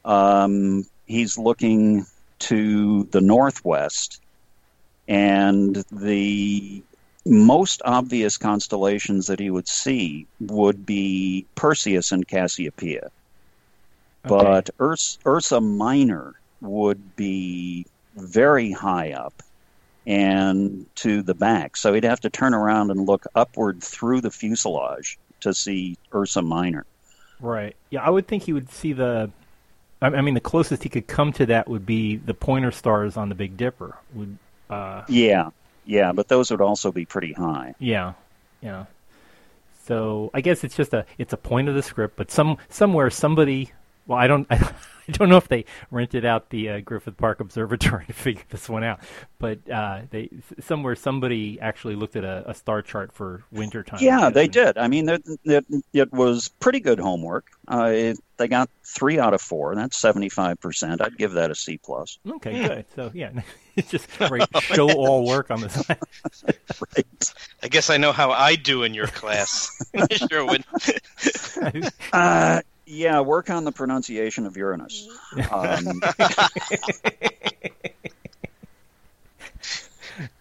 um, 0.05 0.85
he's 1.05 1.37
looking 1.37 2.05
to 2.39 3.03
the 3.05 3.21
northwest, 3.21 4.21
and 5.07 5.83
the 5.91 6.81
most 7.25 7.81
obvious 7.85 8.37
constellations 8.37 9.27
that 9.27 9.39
he 9.39 9.49
would 9.49 9.67
see 9.67 10.25
would 10.39 10.85
be 10.85 11.45
Perseus 11.55 12.11
and 12.11 12.27
Cassiopeia. 12.27 13.11
Okay. 14.25 14.43
But 14.43 14.69
Urs- 14.79 15.17
Ursa 15.25 15.61
Minor 15.61 16.33
would 16.61 17.15
be 17.15 17.85
very 18.15 18.71
high 18.71 19.11
up 19.13 19.41
and 20.05 20.85
to 20.95 21.21
the 21.21 21.35
back. 21.35 21.77
So 21.77 21.93
he'd 21.93 22.03
have 22.03 22.19
to 22.21 22.29
turn 22.29 22.53
around 22.53 22.91
and 22.91 23.07
look 23.07 23.25
upward 23.35 23.81
through 23.83 24.21
the 24.21 24.31
fuselage 24.31 25.17
to 25.41 25.53
see 25.53 25.97
Ursa 26.13 26.41
Minor. 26.41 26.85
Right. 27.39 27.75
Yeah, 27.89 28.01
I 28.03 28.09
would 28.09 28.27
think 28.27 28.43
he 28.43 28.53
would 28.53 28.69
see 28.69 28.93
the. 28.93 29.31
I 30.01 30.07
I 30.07 30.21
mean, 30.21 30.33
the 30.33 30.39
closest 30.39 30.83
he 30.83 30.89
could 30.89 31.07
come 31.07 31.31
to 31.33 31.45
that 31.47 31.67
would 31.67 31.85
be 31.85 32.15
the 32.17 32.33
pointer 32.33 32.71
stars 32.71 33.17
on 33.17 33.29
the 33.29 33.35
Big 33.35 33.57
Dipper. 33.57 33.97
Would. 34.13 34.37
Uh, 34.69 35.03
Yeah, 35.07 35.49
yeah, 35.85 36.11
but 36.11 36.27
those 36.27 36.51
would 36.51 36.61
also 36.61 36.91
be 36.91 37.05
pretty 37.05 37.33
high. 37.33 37.73
yeah. 37.79 38.13
Yeah. 38.61 38.85
So 39.85 40.29
I 40.33 40.41
guess 40.41 40.63
it's 40.63 40.75
just 40.75 40.93
a 40.93 41.05
it's 41.17 41.33
a 41.33 41.37
point 41.37 41.69
of 41.69 41.75
the 41.75 41.81
script, 41.81 42.15
but 42.17 42.29
some 42.31 42.57
somewhere 42.69 43.09
somebody. 43.09 43.71
Well, 44.09 44.17
I 44.17 44.25
don't 44.25 44.47
I, 44.49 44.73
don't 45.11 45.29
know 45.29 45.37
if 45.37 45.47
they 45.47 45.65
rented 45.91 46.25
out 46.25 46.49
the 46.49 46.69
uh, 46.69 46.79
Griffith 46.81 47.15
Park 47.15 47.39
Observatory 47.39 48.05
to 48.07 48.13
figure 48.13 48.41
this 48.49 48.67
one 48.67 48.83
out, 48.83 48.99
but 49.37 49.59
uh, 49.69 50.01
they 50.09 50.29
somewhere 50.59 50.95
somebody 50.95 51.59
actually 51.61 51.95
looked 51.95 52.15
at 52.15 52.23
a, 52.23 52.49
a 52.49 52.53
star 52.55 52.81
chart 52.81 53.13
for 53.13 53.43
winter 53.51 53.83
time. 53.83 53.99
Yeah, 54.01 54.31
they 54.31 54.45
And- 54.45 54.53
did. 54.53 54.77
I 54.79 54.87
mean, 54.87 55.09
it, 55.09 55.23
it, 55.43 55.65
it 55.93 56.11
was 56.11 56.47
pretty 56.59 56.79
good 56.79 56.99
homework. 56.99 57.51
Uh, 57.67 57.91
it, 57.93 58.19
they 58.37 58.47
got 58.47 58.69
three 58.83 59.19
out 59.19 59.35
of 59.35 59.41
four. 59.41 59.75
That's 59.75 59.95
seventy-five 59.97 60.59
percent. 60.59 61.01
I'd 61.01 61.17
give 61.17 61.33
that 61.33 61.51
a 61.51 61.55
C 61.55 61.77
plus. 61.77 62.17
Okay, 62.27 62.67
good. 62.67 62.85
So 62.95 63.11
yeah, 63.13 63.29
it's 63.75 63.91
just 63.91 64.07
great 64.17 64.43
show 64.61 64.89
all 64.91 65.27
work 65.27 65.51
on 65.51 65.61
the 65.61 65.69
side. 65.69 65.99
Right. 66.95 67.33
I 67.61 67.67
guess 67.67 67.91
I 67.91 67.97
know 67.97 68.11
how 68.11 68.31
I 68.31 68.55
do 68.55 68.81
in 68.83 68.95
your 68.95 69.07
class, 69.07 69.69
Sherwood. 70.11 70.63
Uh, 72.13 72.61
yeah, 72.89 73.21
work 73.21 73.49
on 73.49 73.63
the 73.63 73.71
pronunciation 73.71 74.45
of 74.45 74.57
Uranus. 74.57 75.07
Um, 75.51 75.99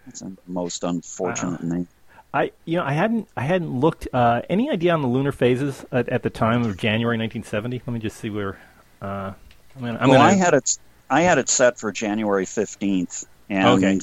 that's 0.06 0.20
the 0.20 0.36
most 0.46 0.82
unfortunate 0.84 1.62
name. 1.62 1.88
I 2.32 2.52
you 2.64 2.76
know 2.76 2.84
I 2.84 2.92
hadn't 2.92 3.28
I 3.36 3.42
hadn't 3.42 3.80
looked. 3.80 4.08
Uh, 4.12 4.42
any 4.50 4.70
idea 4.70 4.92
on 4.92 5.02
the 5.02 5.08
lunar 5.08 5.32
phases 5.32 5.84
at, 5.92 6.08
at 6.08 6.22
the 6.22 6.30
time 6.30 6.62
of 6.64 6.76
January 6.76 7.16
1970? 7.16 7.82
Let 7.86 7.92
me 7.94 8.00
just 8.00 8.16
see 8.18 8.30
where. 8.30 8.58
Uh, 9.00 9.32
I'm 9.76 9.80
gonna. 9.82 9.98
I'm 10.00 10.08
well, 10.08 10.18
gonna 10.18 10.32
I 10.32 10.34
had 10.34 10.54
it. 10.54 10.78
I 11.10 11.22
had 11.22 11.38
it 11.38 11.48
set 11.48 11.78
for 11.78 11.92
January 11.92 12.44
fifteenth, 12.46 13.24
and 13.48 13.84
Okay. 13.84 14.00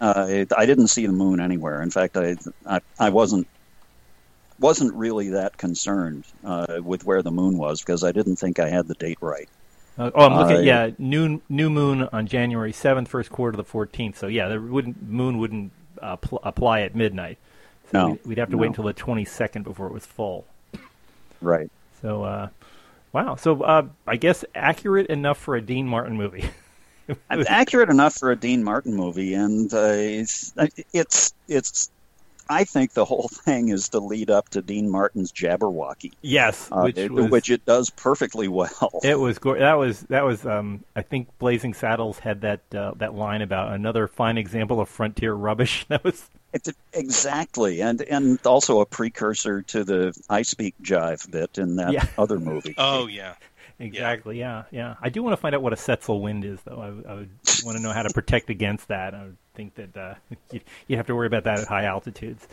uh, 0.00 0.26
it, 0.28 0.52
I 0.56 0.66
didn't 0.66 0.88
see 0.88 1.06
the 1.06 1.12
moon 1.12 1.40
anywhere. 1.40 1.82
In 1.82 1.90
fact, 1.90 2.16
I 2.16 2.36
I, 2.66 2.80
I 2.98 3.10
wasn't 3.10 3.48
wasn't 4.58 4.94
really 4.94 5.30
that 5.30 5.56
concerned 5.56 6.24
uh, 6.44 6.78
with 6.82 7.04
where 7.04 7.22
the 7.22 7.30
moon 7.30 7.58
was 7.58 7.80
because 7.80 8.02
I 8.04 8.12
didn't 8.12 8.36
think 8.36 8.58
I 8.58 8.68
had 8.68 8.88
the 8.88 8.94
date 8.94 9.18
right. 9.20 9.48
Uh, 9.98 10.10
oh, 10.14 10.26
I'm 10.26 10.36
looking. 10.36 10.56
I- 10.58 10.60
yeah, 10.60 10.90
new 10.98 11.40
new 11.48 11.70
moon 11.70 12.08
on 12.12 12.26
January 12.26 12.72
7th, 12.72 13.08
first 13.08 13.30
quarter 13.30 13.58
of 13.58 13.66
the 13.66 13.70
14th. 13.72 14.16
So 14.16 14.26
yeah, 14.26 14.48
the 14.48 14.60
wouldn't 14.60 15.02
moon 15.08 15.38
wouldn't 15.38 15.72
uh, 16.02 16.16
pl- 16.16 16.40
apply 16.42 16.80
at 16.82 16.94
midnight. 16.94 17.38
So 17.92 17.98
No, 17.98 18.08
we'd, 18.10 18.26
we'd 18.26 18.38
have 18.38 18.50
to 18.50 18.58
wait 18.58 18.68
until 18.68 18.84
the 18.84 18.94
22nd 18.94 19.62
before 19.64 19.86
it 19.86 19.92
was 19.92 20.04
full. 20.04 20.44
Right. 21.40 21.70
So 22.02 22.24
uh, 22.24 22.48
wow. 23.12 23.36
So 23.36 23.62
uh, 23.62 23.86
I 24.06 24.16
guess 24.16 24.44
accurate 24.54 25.06
enough 25.06 25.38
for 25.38 25.56
a 25.56 25.62
Dean 25.62 25.86
Martin 25.88 26.16
movie. 26.16 26.44
Accurate 27.30 27.88
enough 27.88 28.14
for 28.16 28.32
a 28.32 28.36
Dean 28.36 28.64
Martin 28.64 28.92
movie, 28.94 29.34
and 29.34 29.72
uh, 29.72 29.92
it's 29.92 30.52
it's 30.92 31.32
it's. 31.46 31.90
I 32.48 32.64
think 32.64 32.92
the 32.92 33.04
whole 33.04 33.28
thing 33.32 33.68
is 33.68 33.88
to 33.90 33.98
lead 34.00 34.30
up 34.30 34.48
to 34.50 34.62
Dean 34.62 34.88
Martin's 34.90 35.32
Jabberwocky, 35.32 36.12
yes, 36.22 36.68
uh, 36.72 36.82
which 36.82 36.98
it- 36.98 37.10
was 37.10 37.30
which 37.30 37.50
it 37.50 37.64
does 37.66 37.90
perfectly 37.90 38.48
well. 38.48 39.00
It 39.04 39.18
was 39.18 39.38
go- 39.38 39.58
that 39.58 39.74
was 39.74 40.00
that 40.02 40.24
was 40.24 40.44
um, 40.46 40.84
I 40.94 41.02
think 41.02 41.28
Blazing 41.38 41.74
Saddles 41.74 42.18
had 42.18 42.40
that 42.42 42.60
uh, 42.74 42.92
that 42.96 43.14
line 43.14 43.42
about 43.42 43.72
another 43.72 44.06
fine 44.08 44.38
example 44.38 44.80
of 44.80 44.88
frontier 44.88 45.32
rubbish. 45.34 45.84
That 45.88 46.04
was 46.04 46.28
It- 46.52 46.76
exactly, 46.92 47.80
and 47.82 48.00
and 48.02 48.38
also 48.46 48.80
a 48.80 48.86
precursor 48.86 49.62
to 49.62 49.84
the 49.84 50.14
I 50.30 50.42
speak 50.42 50.74
jive 50.82 51.30
bit 51.30 51.58
in 51.58 51.76
that 51.76 51.92
Yeah. 51.92 52.06
other 52.18 52.38
movie. 52.38 52.74
Oh 52.78 53.06
yeah. 53.06 53.34
Exactly 53.78 54.38
yeah 54.38 54.64
yeah. 54.70 54.94
I 55.00 55.08
do 55.10 55.22
want 55.22 55.32
to 55.34 55.36
find 55.36 55.54
out 55.54 55.62
what 55.62 55.72
a 55.72 55.76
Setzel 55.76 56.20
wind 56.22 56.44
is 56.44 56.60
though. 56.62 56.80
I, 57.06 57.10
I 57.10 57.14
would 57.14 57.30
want 57.64 57.76
to 57.76 57.82
know 57.82 57.92
how 57.92 58.02
to 58.02 58.10
protect 58.10 58.50
against 58.50 58.88
that. 58.88 59.14
I 59.14 59.24
would 59.24 59.36
think 59.54 59.74
that 59.76 59.96
uh, 59.96 60.14
you 60.52 60.60
you 60.88 60.96
have 60.96 61.06
to 61.08 61.14
worry 61.14 61.26
about 61.26 61.44
that 61.44 61.60
at 61.60 61.68
high 61.68 61.84
altitudes. 61.84 62.46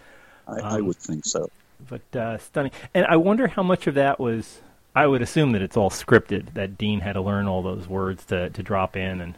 I, 0.48 0.60
I 0.60 0.80
um, 0.80 0.86
would 0.88 0.98
think 0.98 1.25
so. 1.25 1.50
But 1.89 2.15
uh, 2.15 2.38
stunning, 2.38 2.72
and 2.94 3.06
I 3.06 3.18
wonder 3.18 3.48
how 3.48 3.63
much 3.63 3.88
of 3.88 3.96
that 3.96 4.20
was. 4.20 4.62
I 4.96 5.08
would 5.08 5.22
assume 5.24 5.53
that 5.53 5.62
it's 5.62 5.77
all 5.77 5.89
scripted. 5.89 6.53
That 6.53 6.77
Dean 6.77 7.00
had 7.01 7.13
to 7.13 7.22
learn 7.22 7.48
all 7.48 7.62
those 7.63 7.88
words 7.88 8.25
to 8.27 8.50
to 8.51 8.63
drop 8.63 8.96
in, 8.96 9.22
and 9.22 9.36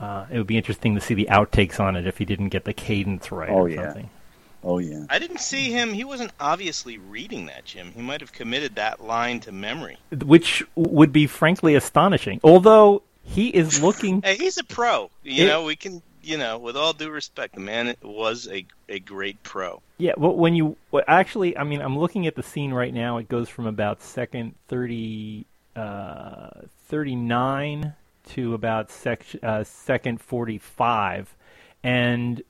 Uh, 0.00 0.26
it 0.30 0.38
would 0.38 0.46
be 0.46 0.56
interesting 0.56 0.94
to 0.94 1.00
see 1.00 1.14
the 1.14 1.28
outtakes 1.30 1.80
on 1.80 1.96
it 1.96 2.06
if 2.06 2.18
he 2.18 2.24
didn't 2.24 2.50
get 2.50 2.64
the 2.64 2.72
cadence 2.74 3.32
right 3.32 3.50
Oh, 3.50 3.62
or 3.62 3.68
yeah. 3.68 3.92
something. 3.92 4.10
Oh 4.64 4.78
yeah. 4.78 5.04
I 5.08 5.18
didn't 5.18 5.40
see 5.40 5.70
him. 5.70 5.92
He 5.92 6.04
wasn't 6.04 6.32
obviously 6.40 6.98
reading 6.98 7.46
that, 7.46 7.64
Jim. 7.64 7.92
He 7.94 8.02
might 8.02 8.20
have 8.20 8.32
committed 8.32 8.74
that 8.74 9.02
line 9.04 9.40
to 9.40 9.52
memory. 9.52 9.98
Which 10.24 10.64
would 10.74 11.12
be 11.12 11.26
frankly 11.26 11.74
astonishing. 11.74 12.40
Although 12.42 13.02
he 13.22 13.48
is 13.48 13.80
looking 13.82 14.22
Hey, 14.24 14.36
he's 14.36 14.58
a 14.58 14.64
pro. 14.64 15.10
You 15.22 15.44
It- 15.44 15.48
know, 15.48 15.64
we 15.64 15.76
can. 15.76 16.02
You 16.20 16.36
know, 16.36 16.58
with 16.58 16.76
all 16.76 16.92
due 16.92 17.08
respect, 17.10 17.54
the 17.54 17.60
man 17.60 17.94
was 18.02 18.48
a 18.48 18.66
a 18.88 18.98
great 18.98 19.42
pro. 19.44 19.80
Yeah, 19.96 20.12
well, 20.18 20.34
when 20.36 20.54
you 20.54 20.76
well, 20.90 21.04
actually, 21.08 21.56
I 21.56 21.64
mean, 21.64 21.80
I'm 21.80 21.98
looking 21.98 22.26
at 22.26 22.34
the 22.34 22.42
scene 22.42 22.74
right 22.74 22.92
now. 22.92 23.16
It 23.16 23.28
goes 23.30 23.48
from 23.48 23.66
about 23.66 24.02
second 24.02 24.54
30, 24.66 25.46
uh, 25.74 26.48
39 26.88 27.94
to 28.30 28.52
about 28.52 28.90
sec, 28.90 29.24
uh, 29.42 29.64
second 29.64 30.20
45, 30.20 31.34
and 31.82 32.42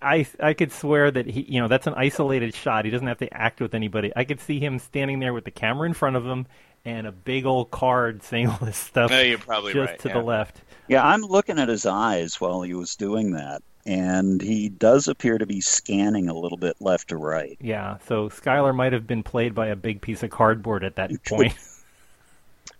I 0.00 0.26
I 0.40 0.54
could 0.54 0.72
swear 0.72 1.10
that 1.10 1.26
he, 1.26 1.42
you 1.42 1.60
know, 1.60 1.68
that's 1.68 1.86
an 1.86 1.94
isolated 1.94 2.54
shot. 2.54 2.84
He 2.84 2.90
doesn't 2.90 3.06
have 3.06 3.18
to 3.18 3.32
act 3.32 3.60
with 3.60 3.74
anybody. 3.74 4.12
I 4.14 4.24
could 4.24 4.40
see 4.40 4.58
him 4.58 4.78
standing 4.78 5.20
there 5.20 5.32
with 5.32 5.44
the 5.44 5.50
camera 5.50 5.86
in 5.86 5.94
front 5.94 6.16
of 6.16 6.24
him 6.24 6.46
and 6.84 7.06
a 7.06 7.12
big 7.12 7.46
old 7.46 7.70
card 7.70 8.22
saying 8.22 8.48
all 8.48 8.58
this 8.60 8.76
stuff 8.76 9.10
No, 9.10 9.20
you're 9.20 9.38
probably 9.38 9.72
just 9.72 9.90
right. 9.90 9.98
to 10.00 10.08
yeah. 10.08 10.14
the 10.14 10.22
left. 10.22 10.60
Yeah, 10.88 11.06
I'm 11.06 11.22
looking 11.22 11.58
at 11.58 11.68
his 11.68 11.86
eyes 11.86 12.40
while 12.40 12.62
he 12.62 12.74
was 12.74 12.96
doing 12.96 13.32
that, 13.32 13.62
and 13.86 14.42
he 14.42 14.68
does 14.68 15.08
appear 15.08 15.38
to 15.38 15.46
be 15.46 15.60
scanning 15.60 16.28
a 16.28 16.34
little 16.34 16.58
bit 16.58 16.76
left 16.80 17.08
to 17.08 17.16
right. 17.16 17.56
Yeah, 17.60 17.98
so 18.08 18.28
Skylar 18.28 18.74
might 18.74 18.92
have 18.92 19.06
been 19.06 19.22
played 19.22 19.54
by 19.54 19.68
a 19.68 19.76
big 19.76 20.00
piece 20.00 20.22
of 20.22 20.30
cardboard 20.30 20.84
at 20.84 20.96
that 20.96 21.10
point. 21.26 21.54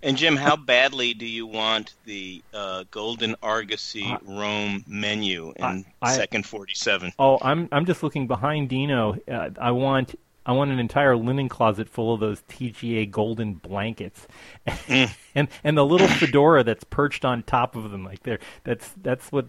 And 0.04 0.16
Jim, 0.16 0.36
how 0.36 0.56
badly 0.56 1.14
do 1.14 1.26
you 1.26 1.46
want 1.46 1.94
the 2.04 2.42
uh, 2.52 2.84
Golden 2.90 3.36
Argosy 3.42 4.04
I- 4.04 4.18
Rome 4.24 4.84
menu 4.88 5.52
in 5.56 5.64
I- 5.64 5.84
I- 6.02 6.16
second 6.16 6.44
forty-seven? 6.46 7.12
Oh, 7.18 7.38
I'm 7.40 7.68
I'm 7.70 7.86
just 7.86 8.02
looking 8.02 8.26
behind 8.26 8.68
Dino. 8.68 9.16
Uh, 9.30 9.50
I 9.60 9.70
want 9.70 10.14
I 10.44 10.52
want 10.52 10.72
an 10.72 10.80
entire 10.80 11.16
linen 11.16 11.48
closet 11.48 11.88
full 11.88 12.12
of 12.12 12.18
those 12.20 12.42
TGA 12.48 13.10
golden 13.12 13.54
blankets, 13.54 14.26
and 14.88 15.48
and 15.62 15.78
the 15.78 15.84
little 15.86 16.08
fedora 16.08 16.64
that's 16.64 16.82
perched 16.84 17.24
on 17.24 17.44
top 17.44 17.76
of 17.76 17.90
them. 17.92 18.04
Like 18.04 18.24
there, 18.24 18.40
that's 18.64 18.92
that's 19.02 19.30
what 19.30 19.46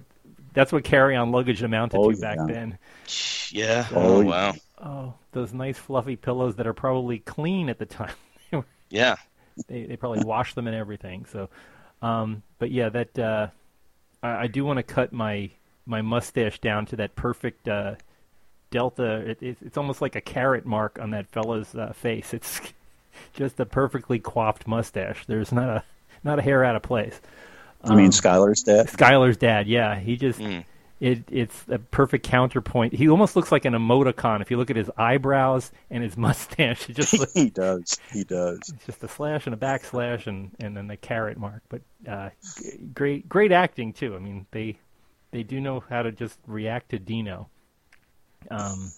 that's 0.53 0.71
what 0.71 0.83
carry 0.83 1.15
on 1.15 1.31
luggage 1.31 1.63
amounted 1.63 1.99
Oh, 1.99 2.11
to 2.11 2.17
back 2.21 2.37
yeah. 2.37 2.45
then. 2.53 2.77
Yeah. 3.49 3.87
Oh, 3.91 4.17
Oh, 4.17 4.21
wow. 4.21 4.53
Oh, 4.77 5.13
those 5.31 5.51
nice 5.51 5.79
fluffy 5.79 6.15
pillows 6.15 6.57
that 6.57 6.67
are 6.67 6.73
probably 6.75 7.17
clean 7.17 7.69
at 7.69 7.79
the 7.79 7.87
time. 7.87 8.13
Yeah. 8.91 9.15
They 9.67 9.83
they 9.83 9.95
probably 9.95 10.23
wash 10.23 10.53
them 10.53 10.67
and 10.67 10.75
everything. 10.75 11.25
So, 11.25 11.49
um, 12.01 12.43
but 12.59 12.71
yeah, 12.71 12.89
that 12.89 13.19
uh, 13.19 13.47
I, 14.21 14.43
I 14.43 14.47
do 14.47 14.65
want 14.65 14.77
to 14.77 14.83
cut 14.83 15.13
my 15.13 15.49
my 15.85 16.01
mustache 16.01 16.59
down 16.59 16.85
to 16.87 16.95
that 16.97 17.15
perfect 17.15 17.67
uh, 17.67 17.95
delta. 18.71 19.29
It, 19.31 19.41
it, 19.41 19.57
it's 19.61 19.77
almost 19.77 20.01
like 20.01 20.15
a 20.15 20.21
carrot 20.21 20.65
mark 20.65 20.99
on 21.01 21.11
that 21.11 21.27
fella's 21.29 21.75
uh, 21.75 21.93
face. 21.93 22.33
It's 22.33 22.61
just 23.33 23.59
a 23.59 23.65
perfectly 23.65 24.19
coiffed 24.19 24.67
mustache. 24.67 25.25
There's 25.27 25.51
not 25.51 25.69
a 25.69 25.83
not 26.23 26.39
a 26.39 26.41
hair 26.41 26.63
out 26.63 26.75
of 26.75 26.81
place. 26.81 27.19
I 27.83 27.95
mean, 27.95 28.05
Um, 28.05 28.11
Skylar's 28.11 28.63
dad. 28.63 28.87
Skylar's 28.87 29.35
dad, 29.37 29.67
yeah, 29.67 29.99
he 29.99 30.15
just 30.15 30.39
Mm. 30.39 30.63
It 31.03 31.23
it's 31.29 31.65
a 31.67 31.79
perfect 31.79 32.25
counterpoint. 32.25 32.93
He 32.93 33.09
almost 33.09 33.35
looks 33.35 33.51
like 33.51 33.65
an 33.65 33.73
emoticon 33.73 34.41
if 34.41 34.49
you 34.49 34.55
look 34.55 34.69
at 34.69 34.77
his 34.77 34.89
eyebrows 34.97 35.69
and 35.89 36.01
his 36.01 36.15
mustache. 36.27 36.89
It 36.89 36.95
just 36.95 37.19
looks 37.19 37.33
he 37.35 37.49
does. 37.49 37.99
He 38.13 38.23
does. 38.23 38.59
it's 38.59 38.85
just 38.85 39.03
a 39.03 39.09
slash 39.09 39.45
and 39.45 39.53
a 39.53 39.57
backslash 39.57 40.27
and 40.27 40.51
and 40.61 40.77
then 40.77 40.87
the 40.87 40.95
carrot 40.95 41.37
mark. 41.37 41.61
But 41.67 41.81
uh, 42.07 42.29
g- 42.57 42.77
great 42.93 43.27
great 43.27 43.51
acting 43.51 43.91
too. 43.91 44.15
I 44.15 44.19
mean 44.19 44.45
they 44.51 44.79
they 45.31 45.43
do 45.43 45.59
know 45.59 45.83
how 45.89 46.03
to 46.03 46.11
just 46.13 46.39
react 46.47 46.89
to 46.91 46.99
Dino. 46.99 47.49
Um, 48.49 48.93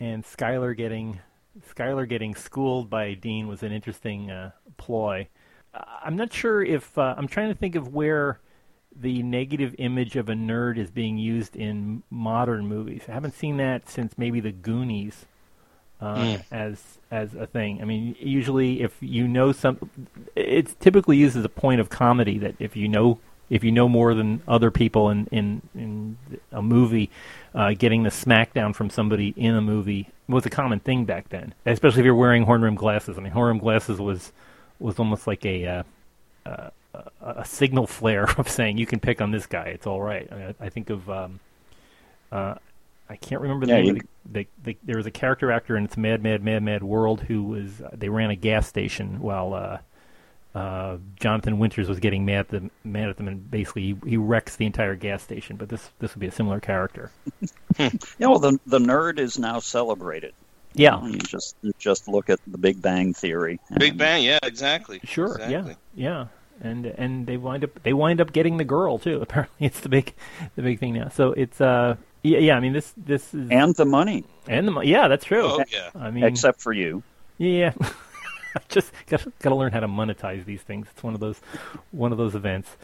and 0.00 0.24
Skylar 0.24 0.76
getting 0.76 1.20
Skylar 1.72 2.08
getting 2.08 2.34
schooled 2.34 2.90
by 2.90 3.14
Dean 3.14 3.46
was 3.46 3.62
an 3.62 3.70
interesting 3.70 4.28
uh, 4.32 4.50
ploy. 4.76 5.28
I'm 5.72 6.16
not 6.16 6.32
sure 6.32 6.62
if 6.64 6.98
uh, 6.98 7.14
I'm 7.16 7.28
trying 7.28 7.50
to 7.50 7.54
think 7.54 7.76
of 7.76 7.94
where 7.94 8.40
the 8.98 9.22
negative 9.22 9.74
image 9.78 10.16
of 10.16 10.28
a 10.28 10.34
nerd 10.34 10.76
is 10.78 10.90
being 10.90 11.18
used 11.18 11.56
in 11.56 12.02
modern 12.10 12.66
movies. 12.66 13.02
I 13.08 13.12
haven't 13.12 13.34
seen 13.34 13.56
that 13.56 13.88
since 13.88 14.16
maybe 14.18 14.40
the 14.40 14.52
Goonies 14.52 15.26
uh, 16.00 16.16
Mm. 16.16 16.42
as 16.50 16.98
as 17.10 17.34
a 17.34 17.46
thing. 17.46 17.80
I 17.80 17.84
mean, 17.84 18.16
usually 18.18 18.82
if 18.82 18.96
you 19.00 19.28
know 19.28 19.52
some, 19.52 19.90
it's 20.34 20.74
typically 20.74 21.16
used 21.16 21.36
as 21.36 21.44
a 21.44 21.48
point 21.48 21.80
of 21.80 21.90
comedy 21.90 22.38
that 22.38 22.54
if 22.58 22.74
you 22.76 22.88
know 22.88 23.18
if 23.50 23.62
you 23.62 23.70
know 23.70 23.88
more 23.88 24.14
than 24.14 24.42
other 24.48 24.70
people 24.70 25.10
in 25.10 25.28
in, 25.30 25.62
in 25.74 26.16
a 26.50 26.60
movie, 26.62 27.08
uh, 27.54 27.72
getting 27.74 28.02
the 28.02 28.10
smackdown 28.10 28.74
from 28.74 28.90
somebody 28.90 29.32
in 29.36 29.54
a 29.54 29.60
movie 29.60 30.08
was 30.26 30.44
a 30.46 30.50
common 30.50 30.80
thing 30.80 31.04
back 31.04 31.28
then. 31.28 31.54
Especially 31.66 32.00
if 32.00 32.04
you're 32.04 32.14
wearing 32.14 32.44
horn 32.44 32.62
rim 32.62 32.74
glasses. 32.74 33.16
I 33.16 33.20
mean, 33.20 33.32
horn 33.32 33.48
rim 33.48 33.58
glasses 33.58 34.00
was 34.00 34.32
was 34.80 34.98
almost 34.98 35.26
like 35.26 35.44
a 35.46 35.66
uh, 35.66 35.82
uh, 36.46 36.70
a, 36.94 37.10
a 37.38 37.44
signal 37.44 37.86
flare 37.86 38.24
of 38.38 38.48
saying 38.48 38.78
you 38.78 38.86
can 38.86 39.00
pick 39.00 39.20
on 39.20 39.30
this 39.30 39.46
guy. 39.46 39.66
It's 39.66 39.86
all 39.86 40.00
right. 40.02 40.28
I, 40.32 40.36
I, 40.36 40.54
I 40.60 40.68
think 40.68 40.90
of 40.90 41.08
um, 41.10 41.40
uh, 42.30 42.54
I 43.08 43.16
can't 43.16 43.40
remember 43.40 43.66
the 43.66 43.72
Yeah, 43.72 43.78
name. 43.82 43.86
you- 43.86 43.92
Of 43.94 44.00
the, 44.00 44.08
the, 44.42 44.46
the, 44.64 44.78
there 44.84 44.96
was 44.96 45.06
a 45.06 45.10
character 45.10 45.50
actor 45.50 45.76
in 45.76 45.84
It's 45.84 45.96
Mad, 45.96 46.22
Mad, 46.22 46.42
Mad, 46.44 46.62
Mad 46.62 46.82
World 46.82 47.22
who 47.22 47.42
was 47.42 47.82
they 47.92 48.08
ran 48.08 48.30
a 48.30 48.36
gas 48.36 48.68
station 48.68 49.20
while 49.20 49.52
uh, 49.52 49.78
uh, 50.56 50.98
Jonathan 51.18 51.58
Winters 51.58 51.88
was 51.88 51.98
getting 51.98 52.24
mad 52.24 52.40
at 52.40 52.48
them, 52.48 52.70
mad 52.84 53.08
at 53.08 53.16
them, 53.16 53.26
and 53.26 53.50
basically 53.50 53.82
he, 53.82 54.10
he 54.10 54.16
wrecks 54.16 54.56
the 54.56 54.66
entire 54.66 54.94
gas 54.94 55.22
station. 55.22 55.56
But 55.56 55.68
this 55.70 55.90
this 55.98 56.14
would 56.14 56.20
be 56.20 56.26
a 56.28 56.32
similar 56.32 56.60
character. 56.60 57.10
Yeah, 57.78 57.90
well, 58.28 58.38
the 58.38 58.60
the 58.66 58.78
nerd 58.78 59.18
is 59.18 59.38
now 59.38 59.58
celebrated. 59.58 60.34
Yeah, 60.74 61.04
You 61.04 61.18
just 61.18 61.56
you 61.62 61.72
just 61.78 62.06
look 62.06 62.30
at 62.30 62.38
the 62.46 62.58
Big 62.58 62.80
Bang 62.80 63.12
Theory. 63.14 63.58
Big 63.78 63.96
Bang. 63.98 64.22
Yeah. 64.22 64.38
Exactly. 64.42 65.00
Sure. 65.04 65.34
Exactly. 65.34 65.74
Yeah. 65.94 66.26
Yeah. 66.26 66.26
And 66.60 66.86
and 66.86 67.26
they 67.26 67.36
wind 67.36 67.64
up 67.64 67.82
they 67.82 67.92
wind 67.92 68.20
up 68.20 68.32
getting 68.32 68.56
the 68.56 68.64
girl 68.64 68.98
too. 68.98 69.20
Apparently, 69.22 69.66
it's 69.66 69.80
the 69.80 69.88
big 69.88 70.14
the 70.56 70.62
big 70.62 70.78
thing 70.78 70.94
now. 70.94 71.08
So 71.08 71.32
it's 71.32 71.60
uh 71.60 71.96
yeah 72.22 72.38
yeah. 72.38 72.56
I 72.56 72.60
mean 72.60 72.72
this 72.72 72.92
this 72.96 73.34
is 73.34 73.50
and 73.50 73.74
the 73.74 73.84
money, 73.84 74.24
and 74.48 74.66
the 74.66 74.72
mo- 74.72 74.82
yeah 74.82 75.08
that's 75.08 75.24
true. 75.24 75.44
Oh 75.44 75.64
yeah. 75.70 75.90
I 75.94 76.10
mean 76.10 76.24
except 76.24 76.60
for 76.60 76.72
you. 76.72 77.02
yeah. 77.38 77.72
I 78.54 78.60
just 78.68 78.92
got 79.06 79.24
got 79.40 79.48
to 79.50 79.56
learn 79.56 79.72
how 79.72 79.80
to 79.80 79.88
monetize 79.88 80.44
these 80.44 80.60
things. 80.60 80.86
It's 80.92 81.02
one 81.02 81.14
of 81.14 81.20
those 81.20 81.40
one 81.90 82.12
of 82.12 82.18
those 82.18 82.34
events. 82.34 82.76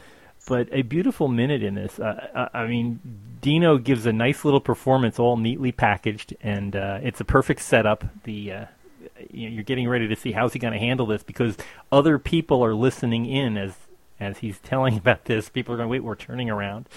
But 0.47 0.67
a 0.71 0.81
beautiful 0.81 1.27
minute 1.27 1.61
in 1.61 1.75
this. 1.75 1.99
Uh, 1.99 2.47
I 2.53 2.61
I 2.63 2.67
mean, 2.67 2.99
Dino 3.39 3.77
gives 3.77 4.07
a 4.07 4.13
nice 4.13 4.43
little 4.43 4.61
performance, 4.61 5.19
all 5.19 5.37
neatly 5.37 5.71
packaged, 5.71 6.35
and 6.41 6.75
uh, 6.75 6.99
it's 7.03 7.21
a 7.21 7.23
perfect 7.25 7.61
setup. 7.61 8.03
The 8.23 8.51
uh, 8.51 8.65
you 9.29 9.49
know, 9.49 9.55
you're 9.55 9.63
getting 9.63 9.87
ready 9.87 10.07
to 10.07 10.15
see 10.15 10.31
how's 10.31 10.53
he 10.53 10.59
going 10.59 10.73
to 10.73 10.79
handle 10.79 11.05
this 11.05 11.23
because 11.23 11.57
other 11.91 12.19
people 12.19 12.63
are 12.63 12.75
listening 12.75 13.25
in 13.25 13.57
as 13.57 13.75
as 14.19 14.39
he's 14.39 14.59
telling 14.63 14.97
about 14.97 15.25
this. 15.25 15.49
People 15.49 15.73
are 15.73 15.77
going, 15.77 15.89
wait, 15.89 16.03
we're 16.03 16.15
turning 16.15 16.49
around. 16.49 16.87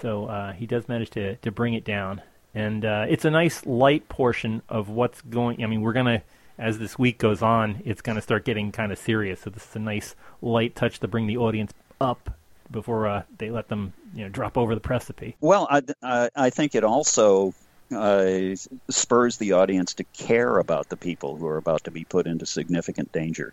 So 0.00 0.26
uh, 0.26 0.52
he 0.52 0.66
does 0.66 0.88
manage 0.88 1.10
to 1.10 1.36
to 1.36 1.50
bring 1.50 1.74
it 1.74 1.84
down, 1.84 2.22
and 2.54 2.84
uh, 2.84 3.06
it's 3.08 3.24
a 3.24 3.30
nice 3.30 3.66
light 3.66 4.08
portion 4.08 4.62
of 4.68 4.88
what's 4.88 5.20
going. 5.22 5.62
I 5.62 5.66
mean, 5.66 5.82
we're 5.82 5.92
gonna 5.92 6.22
as 6.60 6.78
this 6.78 6.98
week 6.98 7.18
goes 7.18 7.40
on, 7.40 7.80
it's 7.86 8.02
going 8.02 8.16
to 8.16 8.22
start 8.22 8.44
getting 8.44 8.70
kind 8.70 8.92
of 8.92 8.98
serious. 8.98 9.40
So 9.40 9.50
this 9.50 9.66
is 9.66 9.76
a 9.76 9.80
nice 9.80 10.14
light 10.42 10.76
touch 10.76 11.00
to 11.00 11.08
bring 11.08 11.26
the 11.26 11.38
audience 11.38 11.72
up 12.00 12.36
before 12.70 13.08
uh, 13.08 13.22
they 13.38 13.50
let 13.50 13.68
them 13.68 13.94
you 14.14 14.24
know 14.24 14.28
drop 14.28 14.56
over 14.58 14.74
the 14.74 14.80
precipice. 14.80 15.32
Well, 15.40 15.66
I, 15.70 16.28
I 16.36 16.50
think 16.50 16.74
it 16.74 16.84
also 16.84 17.54
uh, 17.94 18.54
spurs 18.88 19.36
the 19.38 19.52
audience 19.52 19.94
to 19.94 20.04
care 20.04 20.58
about 20.58 20.88
the 20.88 20.96
people 20.96 21.36
who 21.36 21.46
are 21.46 21.56
about 21.56 21.84
to 21.84 21.90
be 21.90 22.04
put 22.04 22.26
into 22.26 22.46
significant 22.46 23.10
danger. 23.12 23.52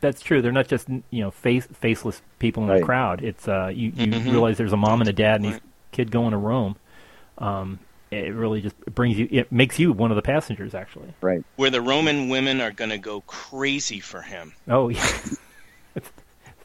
That's 0.00 0.20
true. 0.20 0.42
They're 0.42 0.52
not 0.52 0.68
just 0.68 0.88
you 1.10 1.22
know 1.22 1.30
face 1.30 1.66
faceless 1.72 2.20
people 2.38 2.64
in 2.64 2.68
Right. 2.68 2.80
the 2.80 2.84
crowd. 2.84 3.22
It's 3.24 3.48
uh, 3.48 3.68
you, 3.74 3.92
you 3.96 4.06
Mhm. 4.08 4.24
realize 4.30 4.58
there's 4.58 4.72
a 4.72 4.76
mom 4.76 5.00
and 5.00 5.08
a 5.08 5.12
dad 5.12 5.36
and 5.40 5.52
Right. 5.52 5.62
these 5.62 5.70
kid 5.92 6.10
going 6.10 6.32
to 6.32 6.36
Rome. 6.36 6.76
Um, 7.38 7.78
it 8.10 8.32
really 8.34 8.60
just 8.60 8.76
brings 8.86 9.18
you. 9.18 9.26
It 9.30 9.50
makes 9.50 9.78
you 9.78 9.92
one 9.92 10.10
of 10.10 10.16
the 10.16 10.22
passengers, 10.22 10.74
actually. 10.74 11.12
Right. 11.20 11.42
Where 11.56 11.70
the 11.70 11.80
Roman 11.80 12.28
women 12.28 12.60
are 12.60 12.70
going 12.70 12.90
to 12.90 12.98
go 12.98 13.22
crazy 13.22 14.00
for 14.00 14.22
him. 14.22 14.52
Oh 14.68 14.88
yeah, 14.90 15.06
it's, 15.94 16.10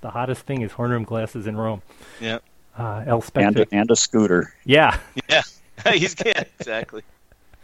the 0.01 0.09
hottest 0.11 0.41
thing 0.45 0.61
is 0.61 0.71
horn 0.73 0.91
rim 0.91 1.03
glasses 1.03 1.47
in 1.47 1.55
Rome. 1.55 1.81
Yeah. 2.19 2.39
Uh, 2.77 3.03
El 3.07 3.15
And 3.15 3.23
Spectre. 3.23 3.61
a, 3.63 3.75
and 3.75 3.91
a 3.91 3.95
scooter. 3.95 4.53
yeah, 4.65 4.97
Yeah. 5.29 5.41
He's 5.93 6.15
yeah, 6.25 6.43
exactly. 6.59 7.03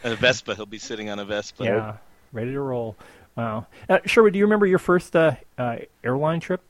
A 0.04 0.16
Vespa. 0.16 0.56
He'll 0.56 0.66
be 0.66 0.78
sitting 0.78 1.10
on 1.10 1.20
a 1.20 1.26
Vespa. 1.26 1.64
yeah, 1.64 1.98
ready 2.32 2.52
to 2.52 2.60
roll. 2.60 2.96
Wow. 3.36 3.68
Uh, 3.88 4.00
Sherwood, 4.06 4.34
do 4.34 4.40
you 4.40 4.46
remember 4.46 4.66
your 4.66 4.80
first 4.80 5.16
uh, 5.16 5.36
uh, 5.58 5.78
airline 6.04 6.40
trip? 6.40 6.62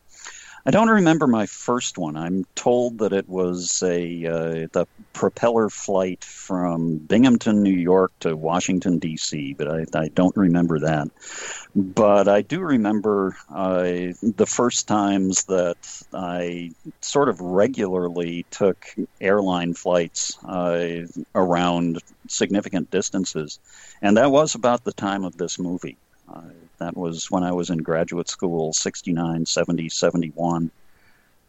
I 0.68 0.70
don't 0.70 0.90
remember 0.90 1.28
my 1.28 1.46
first 1.46 1.98
one. 1.98 2.18
I'm 2.18 2.46
told 2.56 2.98
that 2.98 3.14
it 3.14 3.30
was 3.30 3.82
a 3.82 4.26
uh, 4.26 4.68
the 4.74 4.86
propeller 5.14 5.70
flight 5.70 6.26
from 6.26 6.98
Binghamton, 6.98 7.64
New 7.64 7.70
York 7.70 8.12
to 8.20 8.36
Washington 8.36 9.00
D.C., 9.00 9.54
but 9.54 9.70
I, 9.70 9.86
I 9.98 10.10
don't 10.10 10.36
remember 10.36 10.80
that. 10.80 11.08
But 11.74 12.28
I 12.28 12.42
do 12.42 12.60
remember 12.60 13.38
uh, 13.50 14.12
the 14.22 14.46
first 14.46 14.90
times 14.90 15.46
that 15.46 16.04
I 16.14 16.72
sort 17.00 17.30
of 17.30 17.40
regularly 17.40 18.46
took 18.52 18.88
airline 19.22 19.74
flights 19.74 20.38
uh, 20.44 21.06
around 21.34 22.04
significant 22.28 22.92
distances, 22.92 23.58
and 24.02 24.18
that 24.18 24.32
was 24.32 24.54
about 24.54 24.84
the 24.84 24.92
time 24.92 25.24
of 25.24 25.38
this 25.38 25.60
movie. 25.60 25.96
That 26.80 26.96
was 26.96 27.30
when 27.32 27.44
I 27.44 27.52
was 27.52 27.70
in 27.70 27.80
graduate 27.80 28.30
school, 28.30 28.74
69, 28.74 29.46
70, 29.46 29.90
71. 29.90 30.72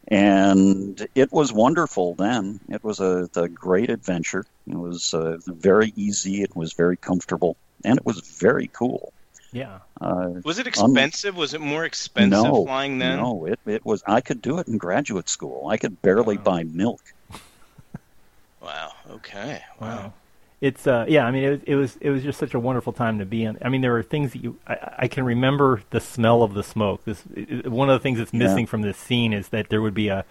And 0.07 1.07
it 1.13 1.31
was 1.31 1.53
wonderful 1.53 2.15
then. 2.15 2.59
It 2.69 2.83
was 2.83 2.99
a, 2.99 3.29
a 3.35 3.47
great 3.47 3.89
adventure. 3.89 4.45
It 4.67 4.75
was 4.75 5.13
uh, 5.13 5.37
very 5.45 5.93
easy. 5.95 6.41
It 6.41 6.55
was 6.55 6.73
very 6.73 6.97
comfortable. 6.97 7.57
And 7.85 7.97
it 7.97 8.05
was 8.05 8.19
very 8.21 8.67
cool. 8.73 9.13
Yeah. 9.51 9.79
Uh, 10.01 10.33
was 10.43 10.59
it 10.59 10.67
expensive? 10.67 11.35
Um, 11.35 11.39
was 11.39 11.53
it 11.53 11.61
more 11.61 11.85
expensive 11.85 12.43
no, 12.43 12.65
flying 12.65 12.97
then? 12.97 13.17
No, 13.17 13.45
it, 13.45 13.59
it 13.65 13.85
was. 13.85 14.03
I 14.05 14.21
could 14.21 14.41
do 14.41 14.59
it 14.59 14.67
in 14.67 14.77
graduate 14.77 15.29
school. 15.29 15.67
I 15.67 15.77
could 15.77 16.01
barely 16.01 16.37
wow. 16.37 16.43
buy 16.43 16.63
milk. 16.63 17.01
wow. 18.61 18.91
Okay. 19.09 19.61
Wow. 19.79 19.87
wow 19.87 20.13
it's 20.61 20.87
uh, 20.87 21.05
yeah. 21.07 21.25
I 21.25 21.31
mean, 21.31 21.43
it 21.43 21.49
was 21.49 21.61
it 21.65 21.75
was 21.75 21.97
it 22.01 22.09
was 22.09 22.23
just 22.23 22.39
such 22.39 22.53
a 22.53 22.59
wonderful 22.59 22.91
time 22.91 23.19
to 23.19 23.25
be 23.25 23.43
in. 23.43 23.57
I 23.61 23.69
mean, 23.69 23.81
there 23.81 23.93
were 23.93 24.03
things 24.03 24.33
that 24.33 24.43
you 24.43 24.57
I, 24.67 24.93
I 24.99 25.07
can 25.07 25.23
remember 25.23 25.81
the 25.91 26.01
smell 26.01 26.43
of 26.43 26.53
the 26.53 26.63
smoke. 26.63 27.05
This 27.05 27.23
it, 27.33 27.71
one 27.71 27.89
of 27.89 27.99
the 27.99 28.03
things 28.03 28.17
that's 28.17 28.33
missing 28.33 28.65
yeah. 28.65 28.69
from 28.69 28.81
this 28.81 28.97
scene 28.97 29.31
is 29.31 29.49
that 29.49 29.69
there 29.69 29.81
would 29.81 29.93
be 29.93 30.09
a 30.09 30.25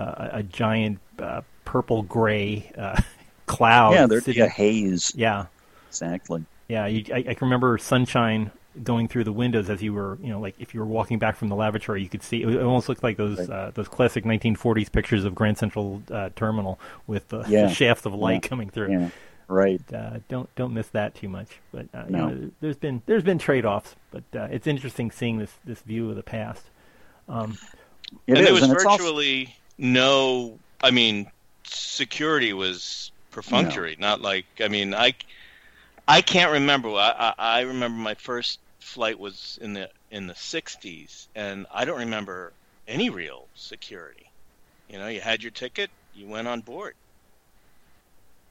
a, 0.00 0.30
a 0.34 0.42
giant 0.42 0.98
uh, 1.18 1.42
purple 1.64 2.02
gray 2.02 2.72
uh, 2.76 3.00
cloud. 3.46 3.92
Yeah, 3.92 4.06
there'd 4.06 4.24
sitting. 4.24 4.42
be 4.42 4.46
a 4.46 4.48
haze. 4.48 5.12
Yeah, 5.14 5.46
exactly. 5.88 6.44
Yeah, 6.66 6.86
you, 6.86 7.04
I, 7.14 7.18
I 7.18 7.34
can 7.34 7.46
remember 7.46 7.78
sunshine 7.78 8.50
going 8.82 9.08
through 9.08 9.24
the 9.24 9.32
windows 9.32 9.70
as 9.70 9.82
you 9.82 9.92
were, 9.92 10.18
you 10.22 10.28
know, 10.28 10.40
like 10.40 10.54
if 10.58 10.74
you 10.74 10.80
were 10.80 10.86
walking 10.86 11.18
back 11.18 11.36
from 11.36 11.48
the 11.48 11.56
lavatory, 11.56 12.02
you 12.02 12.08
could 12.08 12.22
see. 12.22 12.42
It 12.42 12.62
almost 12.62 12.88
looked 12.88 13.02
like 13.02 13.16
those 13.16 13.38
right. 13.38 13.50
uh, 13.50 13.70
those 13.74 13.88
classic 13.88 14.24
1940s 14.24 14.90
pictures 14.90 15.24
of 15.24 15.34
Grand 15.34 15.58
Central 15.58 16.02
uh, 16.10 16.30
Terminal 16.36 16.78
with 17.06 17.28
the, 17.28 17.44
yeah. 17.48 17.66
the 17.66 17.74
shafts 17.74 18.06
of 18.06 18.14
light 18.14 18.42
yeah. 18.42 18.48
coming 18.48 18.70
through. 18.70 18.90
Yeah. 18.92 19.08
Right. 19.48 19.80
Uh, 19.92 20.18
don't 20.28 20.54
don't 20.56 20.74
miss 20.74 20.88
that 20.88 21.14
too 21.14 21.28
much. 21.28 21.58
But 21.72 21.86
uh, 21.94 22.04
no. 22.08 22.28
you 22.28 22.34
know, 22.34 22.50
there's 22.60 22.76
been 22.76 23.02
there's 23.06 23.22
been 23.22 23.38
trade 23.38 23.64
offs, 23.64 23.96
but 24.10 24.22
uh, 24.34 24.48
it's 24.50 24.66
interesting 24.66 25.10
seeing 25.10 25.38
this 25.38 25.54
this 25.64 25.80
view 25.80 26.10
of 26.10 26.16
the 26.16 26.22
past. 26.22 26.62
Um, 27.28 27.56
and 28.26 28.38
is, 28.38 28.44
there 28.44 28.54
was 28.54 28.62
and 28.62 28.72
virtually 28.72 29.46
also... 29.46 29.52
no. 29.78 30.58
I 30.80 30.90
mean, 30.90 31.30
security 31.64 32.52
was 32.52 33.10
perfunctory. 33.30 33.96
No. 33.98 34.08
Not 34.08 34.20
like 34.20 34.44
I 34.60 34.68
mean, 34.68 34.94
I 34.94 35.14
I 36.06 36.20
can't 36.20 36.52
remember. 36.52 36.90
I, 36.90 37.32
I 37.38 37.58
I 37.58 37.60
remember 37.62 37.98
my 37.98 38.14
first 38.14 38.60
flight 38.80 39.18
was 39.18 39.58
in 39.62 39.72
the 39.72 39.88
in 40.10 40.26
the 40.26 40.34
'60s, 40.34 41.28
and 41.34 41.66
I 41.72 41.86
don't 41.86 42.00
remember 42.00 42.52
any 42.86 43.08
real 43.08 43.46
security. 43.54 44.30
You 44.90 44.98
know, 44.98 45.08
you 45.08 45.20
had 45.20 45.42
your 45.42 45.52
ticket, 45.52 45.90
you 46.14 46.26
went 46.26 46.48
on 46.48 46.60
board 46.60 46.94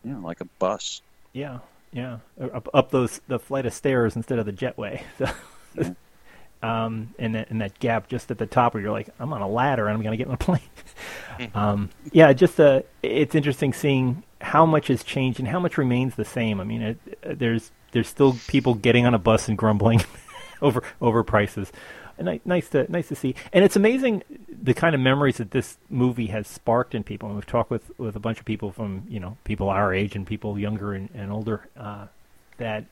yeah, 0.08 0.18
like 0.18 0.42
a 0.42 0.46
bus. 0.60 1.02
Yeah, 1.34 1.60
yeah, 1.92 2.20
up, 2.40 2.70
up 2.74 2.92
those 2.92 3.22
the 3.28 3.40
flight 3.40 3.66
of 3.66 3.74
stairs 3.74 4.16
instead 4.16 4.40
of 4.40 4.46
the 4.46 4.54
jetway. 4.54 5.02
So, 5.76 5.94
yeah. 6.64 6.86
um, 6.86 7.14
and 7.20 7.36
that 7.36 7.52
and 7.52 7.62
that 7.62 7.78
gap 7.80 8.08
just 8.08 8.32
at 8.32 8.40
the 8.40 8.48
top 8.48 8.74
where 8.74 8.82
you're 8.82 8.92
like, 8.92 9.10
I'm 9.20 9.32
on 9.32 9.42
a 9.42 9.48
ladder 9.48 9.88
and 9.88 9.96
I'm 9.96 10.02
gonna 10.02 10.18
get 10.18 10.28
on 10.28 10.34
a 10.34 10.38
plane. 10.38 10.60
Mm-hmm. 11.38 11.58
um, 11.58 11.90
yeah, 12.12 12.34
just 12.34 12.60
uh, 12.60 12.82
it's 13.04 13.36
interesting 13.36 13.74
seeing 13.74 14.24
how 14.42 14.66
much 14.66 14.88
has 14.88 15.04
changed 15.04 15.40
and 15.40 15.48
how 15.48 15.60
much 15.60 15.78
remains 15.78 16.16
the 16.16 16.26
same. 16.26 16.60
I 16.60 16.64
mean, 16.64 16.82
it, 16.82 16.98
uh, 17.24 17.34
there's 17.36 17.72
there's 17.92 18.08
still 18.08 18.38
people 18.48 18.74
getting 18.74 19.06
on 19.06 19.14
a 19.14 19.20
bus 19.20 19.48
and 19.48 19.58
grumbling 19.58 20.04
over 20.64 20.82
over 21.00 21.24
prices 21.24 21.72
nice 22.20 22.70
to 22.70 22.92
nice 22.92 23.08
to 23.10 23.16
see. 23.16 23.36
And 23.54 23.64
it's 23.64 23.76
amazing 23.76 24.24
the 24.50 24.74
kind 24.74 24.96
of 24.96 25.02
memories 25.02 25.38
that 25.38 25.52
this 25.52 25.78
movie 25.90 26.28
has 26.28 26.48
sparked 26.48 26.96
in 26.96 27.04
people. 27.04 27.30
And 27.30 27.38
we've 27.38 27.46
talked 27.46 27.70
with, 27.70 27.98
with 27.98 28.16
a 28.16 28.20
bunch 28.20 28.40
of 28.40 28.46
people 28.46 28.72
from 28.72 29.04
you 29.10 29.20
know 29.20 29.38
people 29.44 29.70
our 29.70 29.94
age 29.94 30.16
and 30.16 30.26
people 30.26 30.58
younger 30.58 30.94
and, 30.94 31.10
and 31.14 31.32
older. 31.32 31.68
Uh, 31.78 32.08
that 32.58 32.86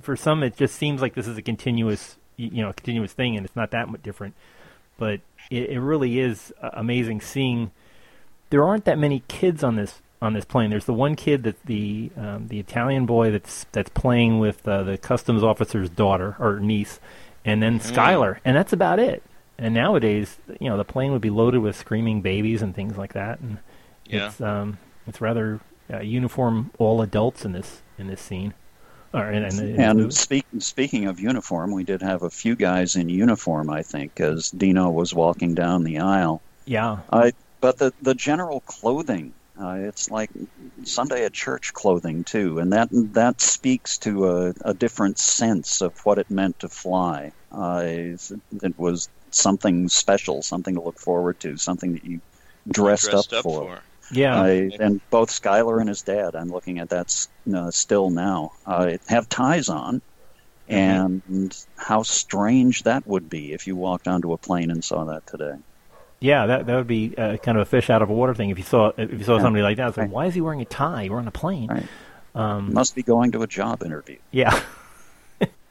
for 0.00 0.16
some 0.16 0.42
it 0.42 0.56
just 0.56 0.74
seems 0.74 1.00
like 1.00 1.14
this 1.14 1.26
is 1.26 1.36
a 1.36 1.42
continuous 1.42 2.16
you 2.36 2.62
know 2.62 2.72
continuous 2.72 3.12
thing, 3.12 3.36
and 3.36 3.44
it's 3.44 3.56
not 3.56 3.70
that 3.70 3.88
much 3.88 4.02
different. 4.02 4.34
But 4.96 5.20
it, 5.50 5.70
it 5.70 5.80
really 5.80 6.18
is 6.18 6.52
amazing 6.60 7.20
seeing. 7.20 7.70
There 8.50 8.64
aren't 8.64 8.86
that 8.86 8.98
many 8.98 9.22
kids 9.28 9.62
on 9.62 9.76
this 9.76 10.00
on 10.20 10.32
this 10.32 10.44
plane. 10.44 10.70
There's 10.70 10.84
the 10.84 10.94
one 10.94 11.14
kid 11.14 11.44
that 11.44 11.62
the 11.64 12.10
um, 12.16 12.48
the 12.48 12.58
Italian 12.58 13.06
boy 13.06 13.30
that's 13.30 13.66
that's 13.72 13.90
playing 13.90 14.38
with 14.38 14.66
uh, 14.66 14.82
the 14.82 14.98
customs 14.98 15.42
officer's 15.42 15.90
daughter 15.90 16.36
or 16.38 16.58
niece, 16.60 17.00
and 17.48 17.62
then 17.62 17.80
mm. 17.80 17.92
Skylar, 17.92 18.38
and 18.44 18.56
that's 18.56 18.72
about 18.72 18.98
it. 18.98 19.22
And 19.58 19.74
nowadays, 19.74 20.38
you 20.60 20.68
know, 20.68 20.76
the 20.76 20.84
plane 20.84 21.12
would 21.12 21.20
be 21.20 21.30
loaded 21.30 21.58
with 21.58 21.76
screaming 21.76 22.22
babies 22.22 22.62
and 22.62 22.74
things 22.74 22.96
like 22.96 23.14
that, 23.14 23.40
and 23.40 23.58
yeah. 24.06 24.26
it's 24.28 24.40
um, 24.40 24.78
it's 25.06 25.20
rather 25.20 25.60
uh, 25.92 26.00
uniform 26.00 26.70
all 26.78 27.02
adults 27.02 27.44
in 27.44 27.52
this 27.52 27.82
in 27.98 28.06
this 28.06 28.20
scene. 28.20 28.54
Or 29.14 29.32
in, 29.32 29.42
in, 29.42 29.58
in 29.58 29.80
and 29.80 30.14
speak, 30.14 30.44
speaking 30.58 31.06
of 31.06 31.18
uniform, 31.18 31.72
we 31.72 31.82
did 31.82 32.02
have 32.02 32.22
a 32.22 32.28
few 32.28 32.54
guys 32.54 32.94
in 32.94 33.08
uniform, 33.08 33.70
I 33.70 33.82
think, 33.82 34.20
as 34.20 34.50
Dino 34.50 34.90
was 34.90 35.14
walking 35.14 35.54
down 35.54 35.84
the 35.84 36.00
aisle. 36.00 36.42
Yeah. 36.66 36.98
I, 37.10 37.32
but 37.62 37.78
the, 37.78 37.94
the 38.02 38.14
general 38.14 38.60
clothing 38.60 39.32
uh, 39.60 39.74
it's 39.80 40.10
like 40.10 40.30
Sunday 40.84 41.24
at 41.24 41.32
church 41.32 41.72
clothing 41.72 42.22
too, 42.22 42.60
and 42.60 42.72
that 42.72 42.88
that 42.92 43.40
speaks 43.40 43.98
to 43.98 44.28
a, 44.28 44.54
a 44.60 44.72
different 44.72 45.18
sense 45.18 45.80
of 45.80 45.98
what 46.06 46.18
it 46.18 46.30
meant 46.30 46.60
to 46.60 46.68
fly. 46.68 47.32
Uh, 47.58 47.82
it 48.62 48.78
was 48.78 49.08
something 49.30 49.88
special, 49.88 50.42
something 50.42 50.74
to 50.74 50.80
look 50.80 50.98
forward 50.98 51.40
to, 51.40 51.56
something 51.56 51.94
that 51.94 52.04
you 52.04 52.20
dressed, 52.68 53.10
dressed 53.10 53.32
up, 53.32 53.38
up, 53.38 53.42
for. 53.42 53.62
for. 53.64 53.80
Yeah, 54.10 54.40
uh, 54.40 54.70
and 54.80 55.00
both 55.10 55.28
Skylar 55.28 55.80
and 55.80 55.88
his 55.88 56.00
dad, 56.00 56.34
I'm 56.34 56.50
looking 56.50 56.78
at 56.78 56.88
that 56.90 57.26
uh, 57.52 57.70
still 57.70 58.08
now, 58.08 58.52
uh, 58.64 58.96
have 59.06 59.28
ties 59.28 59.68
on, 59.68 60.00
mm-hmm. 60.70 60.74
and 60.74 61.66
how 61.76 62.04
strange 62.04 62.84
that 62.84 63.06
would 63.06 63.28
be 63.28 63.52
if 63.52 63.66
you 63.66 63.76
walked 63.76 64.08
onto 64.08 64.32
a 64.32 64.38
plane 64.38 64.70
and 64.70 64.82
saw 64.82 65.04
that 65.06 65.26
today. 65.26 65.56
Yeah, 66.20 66.46
that 66.46 66.66
that 66.66 66.76
would 66.76 66.86
be 66.86 67.14
uh, 67.18 67.36
kind 67.36 67.58
of 67.58 67.62
a 67.62 67.64
fish 67.66 67.90
out 67.90 68.00
of 68.00 68.08
water 68.08 68.34
thing. 68.34 68.50
If 68.50 68.58
you 68.58 68.64
saw 68.64 68.92
if 68.96 69.12
you 69.12 69.24
saw 69.24 69.36
yeah. 69.36 69.42
somebody 69.42 69.62
like 69.62 69.76
that, 69.76 69.88
it's 69.88 69.96
like, 69.98 70.04
right. 70.04 70.10
why 70.10 70.26
is 70.26 70.34
he 70.34 70.40
wearing 70.40 70.62
a 70.62 70.64
tie? 70.64 71.08
We're 71.10 71.18
on 71.18 71.28
a 71.28 71.32
plane. 71.32 71.68
Right. 71.68 71.86
Um, 72.34 72.72
Must 72.72 72.94
be 72.94 73.02
going 73.02 73.32
to 73.32 73.42
a 73.42 73.46
job 73.46 73.82
interview. 73.82 74.18
Yeah. 74.30 74.58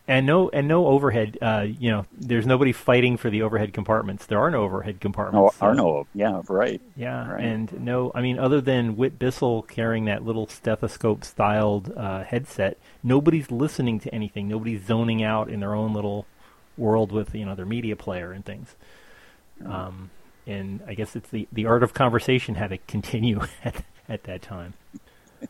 and 0.08 0.26
no 0.26 0.50
and 0.50 0.68
no 0.68 0.88
overhead. 0.88 1.38
Uh, 1.42 1.66
you 1.68 1.92
know, 1.92 2.06
there's 2.14 2.46
nobody 2.46 2.72
fighting 2.72 3.18
for 3.18 3.30
the 3.30 3.42
overhead 3.42 3.74
compartments. 3.74 4.26
There 4.26 4.40
are 4.40 4.50
no 4.50 4.64
overhead 4.64 5.02
compartments. 5.02 5.60
No, 5.60 5.68
are 5.68 5.76
no. 5.76 6.08
Yeah, 6.14 6.42
right. 6.48 6.82
Yeah, 6.96 7.30
right. 7.32 7.44
and 7.44 7.82
no. 7.84 8.12
I 8.16 8.22
mean, 8.22 8.40
other 8.40 8.62
than 8.62 8.96
Whit 8.96 9.20
Bissell 9.20 9.64
carrying 9.64 10.06
that 10.06 10.24
little 10.24 10.48
stethoscope-styled 10.48 11.96
uh, 11.98 12.24
headset, 12.24 12.78
nobody's 13.04 13.52
listening 13.52 14.00
to 14.02 14.16
anything. 14.16 14.48
Nobody's 14.48 14.86
zoning 14.86 15.24
out 15.24 15.50
in 15.50 15.60
their 15.60 15.76
own 15.76 15.94
little 15.94 16.26
world 16.78 17.12
with 17.12 17.36
you 17.36 17.46
know 17.46 17.56
their 17.56 17.66
media 17.66 17.96
player 17.96 18.32
and 18.32 18.46
things. 18.46 18.76
Um, 19.66 20.12
and 20.46 20.82
I 20.88 20.94
guess 20.94 21.16
it's 21.16 21.30
the 21.30 21.48
the 21.52 21.66
art 21.66 21.84
of 21.84 21.94
conversation 21.94 22.56
had 22.56 22.70
to 22.70 22.78
continue 22.78 23.42
at 23.64 23.84
at 24.08 24.24
that 24.24 24.42
time. 24.42 24.74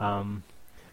Um, 0.00 0.42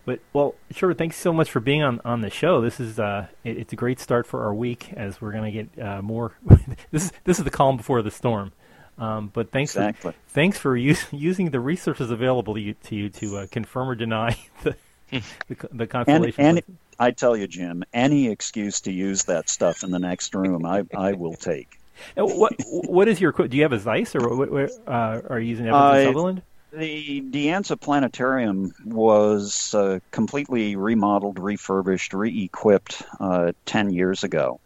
but 0.06 0.20
well, 0.34 0.56
sure. 0.72 0.94
Thanks 0.94 1.18
so 1.18 1.32
much 1.32 1.52
for 1.52 1.60
being 1.60 1.84
on 1.84 2.02
on 2.04 2.22
the 2.22 2.30
show. 2.30 2.62
This 2.62 2.80
is 2.80 3.00
uh, 3.00 3.28
it, 3.44 3.58
it's 3.58 3.74
a 3.74 3.76
great 3.76 4.00
start 4.00 4.26
for 4.26 4.44
our 4.44 4.54
week 4.54 4.92
as 4.94 5.22
we're 5.22 5.32
going 5.32 5.52
to 5.54 5.64
get 5.64 5.84
uh, 5.84 6.02
more. 6.02 6.34
this 6.92 7.06
is 7.06 7.12
this 7.24 7.38
is 7.38 7.44
the 7.44 7.52
calm 7.52 7.78
before 7.78 8.02
the 8.02 8.12
storm. 8.12 8.52
Um, 8.98 9.32
but 9.34 9.52
thanks 9.52 9.76
exactly. 9.76 10.12
for 10.12 10.18
thanks 10.30 10.58
for 10.58 10.76
use, 10.76 11.06
using 11.12 11.52
the 11.52 11.60
resources 11.60 12.12
available 12.12 12.56
to 12.56 12.60
you 12.60 12.74
to, 12.84 12.96
you 12.96 13.10
to 13.10 13.38
uh, 13.38 13.48
confirm 13.52 13.90
or 13.90 13.96
deny 13.96 14.38
the 14.64 14.76
the, 15.10 15.68
the 15.72 15.88
constellation. 15.88 16.44
And, 16.44 16.58
and 16.58 16.78
I 17.00 17.12
tell 17.12 17.36
you, 17.36 17.48
Jim, 17.48 17.84
any 17.94 18.30
excuse 18.30 18.82
to 18.82 18.92
use 18.92 19.24
that 19.24 19.50
stuff 19.50 19.84
in 19.84 19.92
the 19.92 20.00
next 20.00 20.34
room, 20.34 20.66
I 20.66 20.84
I 20.96 21.14
will 21.14 21.36
take. 21.36 21.80
what 22.16 22.54
what 22.68 23.08
is 23.08 23.22
your? 23.22 23.32
Do 23.32 23.56
you 23.56 23.64
have 23.64 23.74
a 23.74 23.80
Zeiss 23.80 24.16
or 24.16 24.36
what, 24.36 24.52
what 24.52 24.72
uh, 24.88 25.22
are 25.30 25.40
you 25.40 25.50
using 25.50 25.68
Evans 25.68 25.84
uh, 25.84 26.04
Sutherland? 26.06 26.42
The 26.74 27.22
De 27.22 27.48
Anza 27.48 27.80
Planetarium 27.80 28.72
was 28.86 29.74
uh, 29.74 30.00
completely 30.12 30.76
remodeled, 30.76 31.40
refurbished, 31.40 32.14
re-equipped 32.14 33.04
uh, 33.20 33.52
ten 33.66 33.90
years 33.92 34.24
ago. 34.24 34.60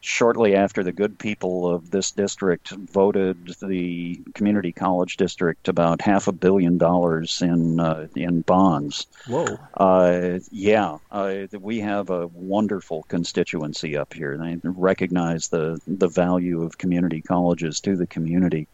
shortly 0.00 0.54
after 0.54 0.84
the 0.84 0.92
good 0.92 1.18
people 1.18 1.68
of 1.74 1.90
this 1.90 2.12
district 2.12 2.70
voted 2.70 3.54
the 3.60 4.22
community 4.34 4.72
college 4.72 5.16
district 5.16 5.66
about 5.68 6.00
half 6.00 6.28
a 6.28 6.32
billion 6.32 6.78
dollars 6.78 7.42
in 7.42 7.80
uh, 7.80 8.06
in 8.14 8.40
bonds. 8.42 9.06
Whoa! 9.26 9.58
Uh, 9.74 10.38
yeah, 10.50 10.98
uh, 11.10 11.46
we 11.60 11.80
have 11.80 12.10
a 12.10 12.28
wonderful 12.28 13.02
constituency 13.08 13.96
up 13.96 14.14
here. 14.14 14.38
They 14.38 14.58
recognize 14.62 15.48
the 15.48 15.80
the 15.86 16.08
value 16.08 16.62
of 16.62 16.78
community 16.78 17.22
colleges 17.22 17.80
to 17.80 17.96
the 17.96 18.06
community. 18.06 18.68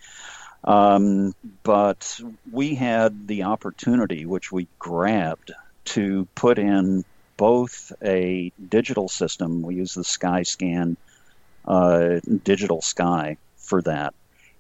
Um, 0.65 1.35
but 1.63 2.21
we 2.51 2.75
had 2.75 3.27
the 3.27 3.45
opportunity, 3.45 4.27
which 4.27 4.53
we 4.53 4.69
grabbed, 4.79 5.53
to 5.85 6.27
put 6.35 6.59
in 6.59 7.05
both 7.37 7.93
a 8.03 8.53
digital 8.69 9.09
system. 9.09 9.63
We 9.63 9.77
use 9.77 9.95
the 9.95 10.05
Sky-Skan 10.05 10.97
uh, 11.67 12.21
digital 12.45 12.83
sky 12.83 13.37
for 13.57 13.83
that, 13.83 14.15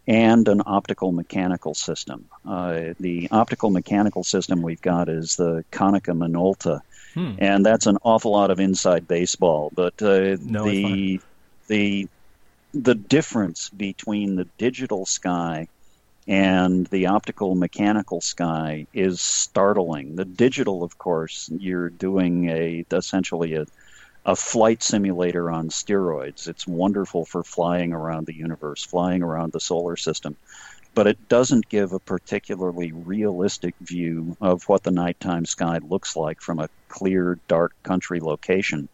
and 0.06 0.48
an 0.48 0.62
optical 0.66 1.12
mechanical 1.12 1.74
system. 1.74 2.28
Uh, 2.46 2.94
the 2.98 3.28
optical 3.30 3.70
mechanical 3.70 4.24
system 4.24 4.62
we've 4.62 4.82
got 4.82 5.08
is 5.08 5.36
the 5.36 5.64
Konica 5.70 6.16
Minolta, 6.16 6.80
hmm. 7.14 7.34
and 7.38 7.64
that's 7.64 7.86
an 7.86 7.98
awful 8.02 8.32
lot 8.32 8.50
of 8.50 8.58
inside 8.58 9.06
baseball. 9.06 9.70
But 9.74 10.00
uh, 10.02 10.36
no, 10.40 10.64
the 10.64 11.20
the 11.68 12.08
the 12.74 12.94
difference 12.94 13.68
between 13.68 14.36
the 14.36 14.46
digital 14.58 15.06
sky 15.06 15.68
and 16.26 16.86
the 16.86 17.06
optical 17.06 17.54
mechanical 17.54 18.20
sky 18.20 18.86
is 18.92 19.20
startling. 19.20 20.16
The 20.16 20.24
digital, 20.24 20.82
of 20.82 20.98
course, 20.98 21.50
you're 21.52 21.90
doing 21.90 22.48
a 22.48 22.84
essentially 22.92 23.54
a 23.54 23.66
a 24.24 24.36
flight 24.36 24.82
simulator 24.82 25.50
on 25.50 25.68
steroids. 25.68 26.46
It's 26.46 26.66
wonderful 26.66 27.24
for 27.24 27.42
flying 27.42 27.92
around 27.92 28.26
the 28.26 28.36
universe, 28.36 28.84
flying 28.84 29.22
around 29.22 29.52
the 29.52 29.60
solar 29.60 29.96
system, 29.96 30.36
but 30.94 31.06
it 31.08 31.28
doesn't 31.28 31.68
give 31.68 31.92
a 31.92 31.98
particularly 31.98 32.92
realistic 32.92 33.74
view 33.80 34.36
of 34.40 34.68
what 34.68 34.84
the 34.84 34.92
nighttime 34.92 35.44
sky 35.44 35.78
looks 35.78 36.14
like 36.14 36.40
from 36.40 36.60
a 36.60 36.68
clear, 36.88 37.38
dark 37.48 37.74
country 37.82 38.20
location. 38.20 38.88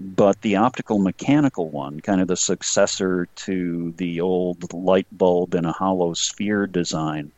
But 0.00 0.40
the 0.42 0.56
optical 0.56 0.98
mechanical 0.98 1.68
one, 1.68 2.00
kind 2.00 2.20
of 2.20 2.28
the 2.28 2.36
successor 2.36 3.26
to 3.46 3.92
the 3.96 4.20
old 4.20 4.72
light 4.72 5.06
bulb 5.10 5.54
in 5.54 5.64
a 5.64 5.72
hollow 5.72 6.14
sphere 6.14 6.66
design, 6.66 7.32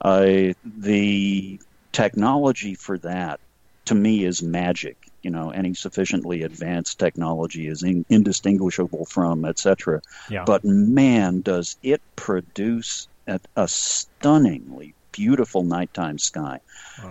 uh, 0.00 0.54
the 0.64 1.60
technology 1.92 2.74
for 2.74 2.98
that 2.98 3.40
to 3.86 3.94
me 3.94 4.24
is 4.24 4.42
magic. 4.42 4.96
You 5.22 5.30
know, 5.30 5.50
any 5.50 5.74
sufficiently 5.74 6.42
advanced 6.42 6.98
technology 6.98 7.66
is 7.66 7.82
in, 7.82 8.06
indistinguishable 8.08 9.04
from, 9.04 9.44
etc. 9.44 10.00
Yeah. 10.30 10.44
But 10.44 10.64
man, 10.64 11.42
does 11.42 11.76
it 11.82 12.00
produce 12.16 13.08
a, 13.26 13.40
a 13.56 13.68
stunningly 13.68 14.94
beautiful 15.12 15.64
nighttime 15.64 16.18
sky. 16.18 16.60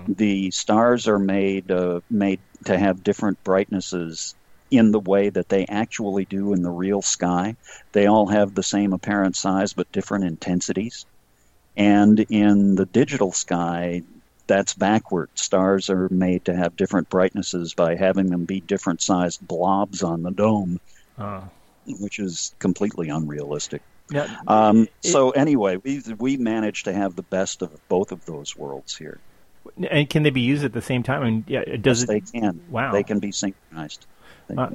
The 0.08 0.52
stars 0.52 1.08
are 1.08 1.20
made 1.20 1.70
uh, 1.70 2.00
made 2.10 2.40
to 2.66 2.78
have 2.78 3.04
different 3.04 3.44
brightnesses 3.44 4.34
in 4.70 4.92
the 4.92 5.00
way 5.00 5.30
that 5.30 5.50
they 5.50 5.66
actually 5.66 6.26
do 6.26 6.54
in 6.54 6.62
the 6.62 6.70
real 6.70 7.02
sky. 7.02 7.56
They 7.92 8.08
all 8.08 8.28
have 8.28 8.54
the 8.54 8.64
same 8.64 8.94
apparent 8.94 9.36
size 9.36 9.74
but 9.74 9.92
different 9.92 10.26
intensities. 10.26 11.06
And 11.76 12.20
in 12.20 12.76
the 12.76 12.86
digital 12.86 13.32
sky, 13.32 14.02
that's 14.48 14.74
backward. 14.74 15.30
Stars 15.36 15.90
are 15.90 16.10
made 16.10 16.46
to 16.46 16.56
have 16.56 16.76
different 16.76 17.10
brightnesses 17.10 17.74
by 17.74 17.96
having 17.96 18.30
them 18.30 18.46
be 18.46 18.62
different 18.62 19.02
sized 19.02 19.46
blobs 19.46 20.02
on 20.02 20.24
the 20.24 20.32
dome, 20.32 20.80
uh. 21.18 21.42
which 21.86 22.20
is 22.20 22.56
completely 22.58 23.10
unrealistic. 23.10 23.82
Yeah, 24.10 24.38
um, 24.48 24.88
it, 25.04 25.12
so 25.12 25.32
anyway, 25.32 25.78
we 25.78 26.02
we 26.18 26.38
managed 26.38 26.86
to 26.86 26.94
have 26.94 27.16
the 27.16 27.24
best 27.24 27.62
of 27.62 27.70
both 27.90 28.14
of 28.14 28.26
those 28.26 28.56
worlds 28.56 28.96
here. 28.96 29.20
And 29.90 30.10
can 30.10 30.24
they 30.24 30.30
be 30.30 30.42
used 30.42 30.64
at 30.64 30.72
the 30.72 30.82
same 30.82 31.04
time? 31.04 31.22
I 31.22 31.26
mean, 31.26 31.44
yeah, 31.46 31.76
does 31.76 32.02
yes, 32.02 32.04
it, 32.04 32.08
they 32.08 32.40
can. 32.40 32.62
Wow, 32.70 32.94
they 32.94 33.04
can 33.04 33.20
be 33.20 33.34
synchronized. 33.34 34.06
Uh, 34.56 34.70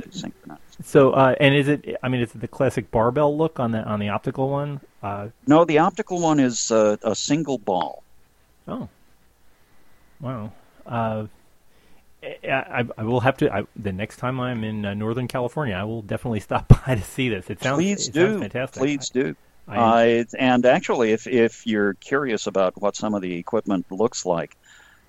so, 0.82 1.12
uh, 1.12 1.35
and 1.40 1.54
is 1.54 1.68
it? 1.68 1.96
I 2.02 2.08
mean, 2.08 2.20
is 2.20 2.35
it 2.35 2.40
the 2.40 2.48
classic 2.48 2.90
barbell 2.90 3.37
look 3.37 3.58
on 3.58 3.70
the 3.70 3.82
on 3.85 4.00
the 4.00 4.11
optical 4.11 4.50
one? 4.50 4.80
Uh, 5.02 5.28
no, 5.46 5.64
the 5.64 5.78
optical 5.78 6.20
one 6.20 6.40
is 6.40 6.70
uh, 6.70 6.96
a 7.02 7.14
single 7.14 7.58
ball. 7.58 8.02
Oh, 8.68 8.88
wow. 10.20 10.52
Uh, 10.87 11.26
I, 12.22 12.87
I, 12.96 13.02
will 13.02 13.20
have 13.20 13.37
to. 13.38 13.52
I, 13.52 13.64
the 13.76 13.92
next 13.92 14.18
time 14.18 14.40
I'm 14.40 14.62
in 14.62 14.85
uh, 14.85 14.94
Northern 14.94 15.26
California, 15.26 15.74
I 15.74 15.85
will 15.85 16.02
definitely 16.02 16.40
stop 16.48 16.68
by 16.68 16.94
to 16.94 17.02
see 17.02 17.28
this. 17.28 17.48
It 17.50 17.62
sounds. 17.62 17.76
Please 17.76 18.08
it 18.08 18.14
do. 18.14 18.26
Sounds 18.26 18.40
fantastic. 18.40 18.80
Please 18.80 19.08
do. 19.08 19.35
I, 19.68 20.26
and 20.38 20.66
actually, 20.66 21.12
if 21.12 21.26
if 21.26 21.66
you're 21.66 21.94
curious 21.94 22.46
about 22.46 22.80
what 22.80 22.96
some 22.96 23.14
of 23.14 23.22
the 23.22 23.35
equipment 23.35 23.87
looks 23.90 24.26
like, 24.26 24.56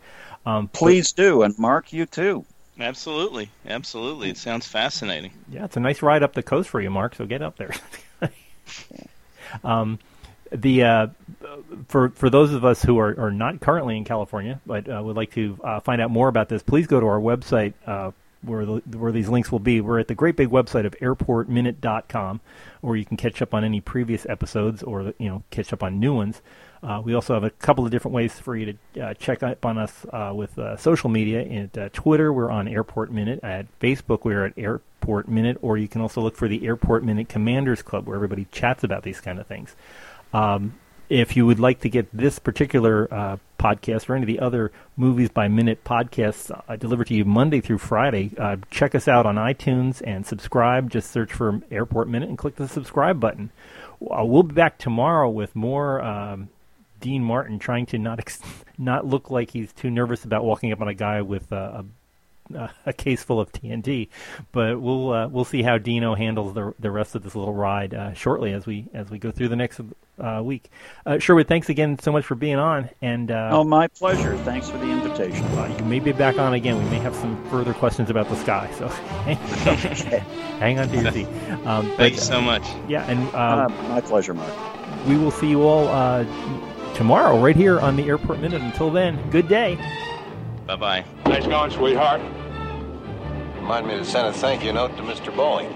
Um, 0.45 0.67
Please 0.67 1.12
but, 1.12 1.23
do, 1.23 1.41
and 1.41 1.58
Mark, 1.58 1.91
you 1.91 2.06
too. 2.06 2.45
Absolutely, 2.79 3.49
absolutely. 3.67 4.29
It 4.29 4.38
sounds 4.38 4.65
fascinating. 4.65 5.31
Yeah, 5.49 5.65
it's 5.65 5.77
a 5.77 5.79
nice 5.79 6.01
ride 6.01 6.23
up 6.23 6.33
the 6.33 6.43
coast 6.43 6.69
for 6.69 6.81
you, 6.81 6.89
Mark. 6.89 7.15
So 7.15 7.25
get 7.25 7.41
up 7.41 7.57
there. 7.57 7.73
um, 9.63 9.99
the 10.51 10.83
uh, 10.83 11.07
for 11.88 12.09
for 12.09 12.29
those 12.29 12.53
of 12.53 12.65
us 12.65 12.81
who 12.81 12.97
are, 12.99 13.19
are 13.19 13.31
not 13.31 13.59
currently 13.59 13.97
in 13.97 14.05
California 14.05 14.59
but 14.65 14.88
uh, 14.89 15.01
would 15.03 15.15
like 15.15 15.31
to 15.33 15.59
uh, 15.63 15.79
find 15.79 16.01
out 16.01 16.12
more 16.12 16.27
about 16.27 16.49
this, 16.49 16.63
please 16.63 16.88
go 16.88 16.99
to 16.99 17.05
our 17.05 17.19
website 17.19 17.73
uh, 17.86 18.12
where 18.41 18.65
the, 18.65 18.97
where 18.97 19.12
these 19.12 19.29
links 19.29 19.51
will 19.51 19.59
be. 19.59 19.81
We're 19.81 19.99
at 19.99 20.07
the 20.07 20.15
great 20.15 20.36
big 20.36 20.49
website 20.49 20.86
of 20.86 20.95
airportminute.com, 20.99 22.41
where 22.81 22.95
you 22.95 23.05
can 23.05 23.17
catch 23.17 23.41
up 23.41 23.53
on 23.53 23.63
any 23.63 23.81
previous 23.81 24.25
episodes 24.27 24.83
or 24.83 25.13
you 25.17 25.29
know 25.29 25.43
catch 25.49 25.73
up 25.73 25.83
on 25.83 25.99
new 25.99 26.13
ones. 26.15 26.41
Uh, 26.84 27.02
we 27.04 27.13
also 27.13 27.34
have 27.34 27.46
a 27.46 27.50
couple 27.50 27.86
of 27.86 27.91
different 27.91 28.13
ways 28.13 28.34
for 28.34 28.58
you 28.58 28.78
to 28.93 29.02
uh, 29.02 29.13
check 29.13 29.41
up 29.41 29.65
on 29.65 29.78
us 29.78 30.06
uh, 30.12 30.34
with 30.36 30.58
uh, 30.60 30.76
social 30.76 31.10
media. 31.10 31.41
At 31.41 31.78
uh, 31.78 31.89
Twitter, 31.93 32.34
we're 32.34 32.52
on 32.52 32.67
Airport 32.67 33.12
Minute. 33.12 33.39
At 33.41 33.67
Facebook, 33.80 34.26
we're 34.26 34.46
at 34.46 34.54
Airport 34.58 35.30
Minute, 35.30 35.58
or 35.62 35.78
you 35.78 35.88
can 35.88 36.02
also 36.02 36.19
look 36.19 36.36
for 36.36 36.50
the 36.50 36.65
Airport 36.65 37.04
Minute 37.06 37.30
Commanders 37.30 37.82
Club, 37.82 38.06
where 38.06 38.15
everybody 38.15 38.48
chats 38.52 38.84
about 38.84 39.04
these 39.04 39.22
kind 39.22 39.39
of 39.39 39.48
things. 39.48 39.76
Um, 40.34 40.78
if 41.10 41.38
you 41.38 41.46
would 41.46 41.60
like 41.60 41.80
to 41.82 41.89
get 41.89 42.08
this 42.12 42.39
particular 42.39 43.08
uh, 43.13 43.38
podcast 43.60 44.10
or 44.10 44.15
any 44.15 44.24
of 44.24 44.28
the 44.28 44.39
other 44.39 44.72
movies 44.98 45.30
by 45.30 45.48
minute 45.48 45.84
podcasts 45.86 46.52
delivered 46.80 47.08
to 47.08 47.13
you 47.13 47.24
Monday 47.24 47.62
through 47.62 47.78
Friday, 47.78 48.32
check 48.72 48.96
us 48.96 49.08
out 49.08 49.26
on 49.26 49.36
iTunes 49.36 50.02
and 50.06 50.26
subscribe. 50.26 50.89
Just 50.89 51.12
search 51.12 51.32
for 51.32 51.62
Airport 51.69 52.10
Minute 52.10 52.30
and 52.30 52.38
click 52.38 52.56
the 52.56 52.67
subscribe 52.67 53.19
button. 53.19 53.52
we'll 54.00 54.43
be 54.43 54.56
back 54.56 54.80
tomorrow 54.80 55.30
with 55.30 55.56
more. 55.56 56.02
Um, 56.02 56.50
Dean 57.03 57.21
Martin 57.21 57.59
trying 57.59 57.85
to 57.87 57.99
not 57.99 58.17
ex- 58.19 58.39
not 58.77 59.05
look 59.05 59.29
like 59.29 59.51
he's 59.51 59.73
too 59.73 59.91
nervous 59.91 60.23
about 60.23 60.45
walking 60.45 60.71
up 60.71 60.79
on 60.79 60.87
a 60.87 60.93
guy 60.93 61.21
with 61.21 61.51
a, 61.51 61.85
a, 62.55 62.69
a 62.85 62.93
case 62.93 63.21
full 63.21 63.41
of 63.41 63.51
TNT. 63.51 64.07
But 64.53 64.81
we'll 64.81 65.11
uh, 65.11 65.27
we'll 65.27 65.43
see 65.43 65.61
how 65.61 65.77
Dino 65.77 66.15
handles 66.15 66.53
the 66.53 66.73
the 66.79 66.89
rest 66.89 67.13
of 67.13 67.23
this 67.23 67.35
little 67.35 67.53
ride 67.53 67.93
uh, 67.93 68.13
shortly 68.13 68.53
as 68.53 68.65
we 68.65 68.87
as 68.93 69.09
we 69.09 69.19
go 69.19 69.31
through 69.31 69.49
the 69.49 69.57
next 69.57 69.81
uh, 70.17 70.41
week. 70.41 70.71
Uh, 71.05 71.19
Sherwood, 71.19 71.49
thanks 71.49 71.67
again 71.67 71.99
so 71.99 72.13
much 72.13 72.23
for 72.23 72.35
being 72.35 72.55
on. 72.55 72.89
And 73.01 73.29
uh, 73.29 73.49
oh, 73.51 73.65
my 73.65 73.89
pleasure. 73.89 74.37
Thanks 74.37 74.69
for 74.69 74.77
the 74.77 74.89
invitation. 74.89 75.45
you 75.77 75.83
may 75.83 75.99
be 75.99 76.13
back 76.13 76.37
on 76.37 76.53
again. 76.53 76.81
We 76.81 76.89
may 76.89 76.99
have 76.99 77.15
some 77.15 77.43
further 77.49 77.73
questions 77.73 78.09
about 78.09 78.29
the 78.29 78.37
sky. 78.37 78.71
So 78.77 78.87
hang 80.59 80.79
on 80.79 80.87
to 80.87 81.01
your 81.01 81.11
seat. 81.11 81.27
Um, 81.65 81.91
Thank 81.97 82.13
you 82.13 82.21
so 82.21 82.39
much. 82.39 82.63
Yeah, 82.87 83.03
and 83.09 83.27
uh, 83.35 83.67
my 83.89 83.99
pleasure, 83.99 84.33
Mark. 84.33 84.53
We 85.05 85.17
will 85.17 85.31
see 85.31 85.49
you 85.49 85.63
all 85.63 85.89
tomorrow 86.93 87.39
right 87.39 87.56
here 87.56 87.79
on 87.79 87.95
the 87.95 88.03
Airport 88.03 88.39
Minute. 88.39 88.62
Until 88.62 88.91
then, 88.91 89.29
good 89.29 89.47
day. 89.47 89.77
Bye 90.65 90.75
bye. 90.75 91.06
Nice 91.25 91.45
going, 91.45 91.71
sweetheart. 91.71 92.21
Remind 93.56 93.88
me 93.88 93.95
to 93.95 94.06
send 94.06 94.27
a 94.27 94.34
thank 94.34 94.63
you 94.63 94.73
note 94.73 94.95
to 94.97 95.03
Mr. 95.03 95.34
Boeing. 95.34 95.71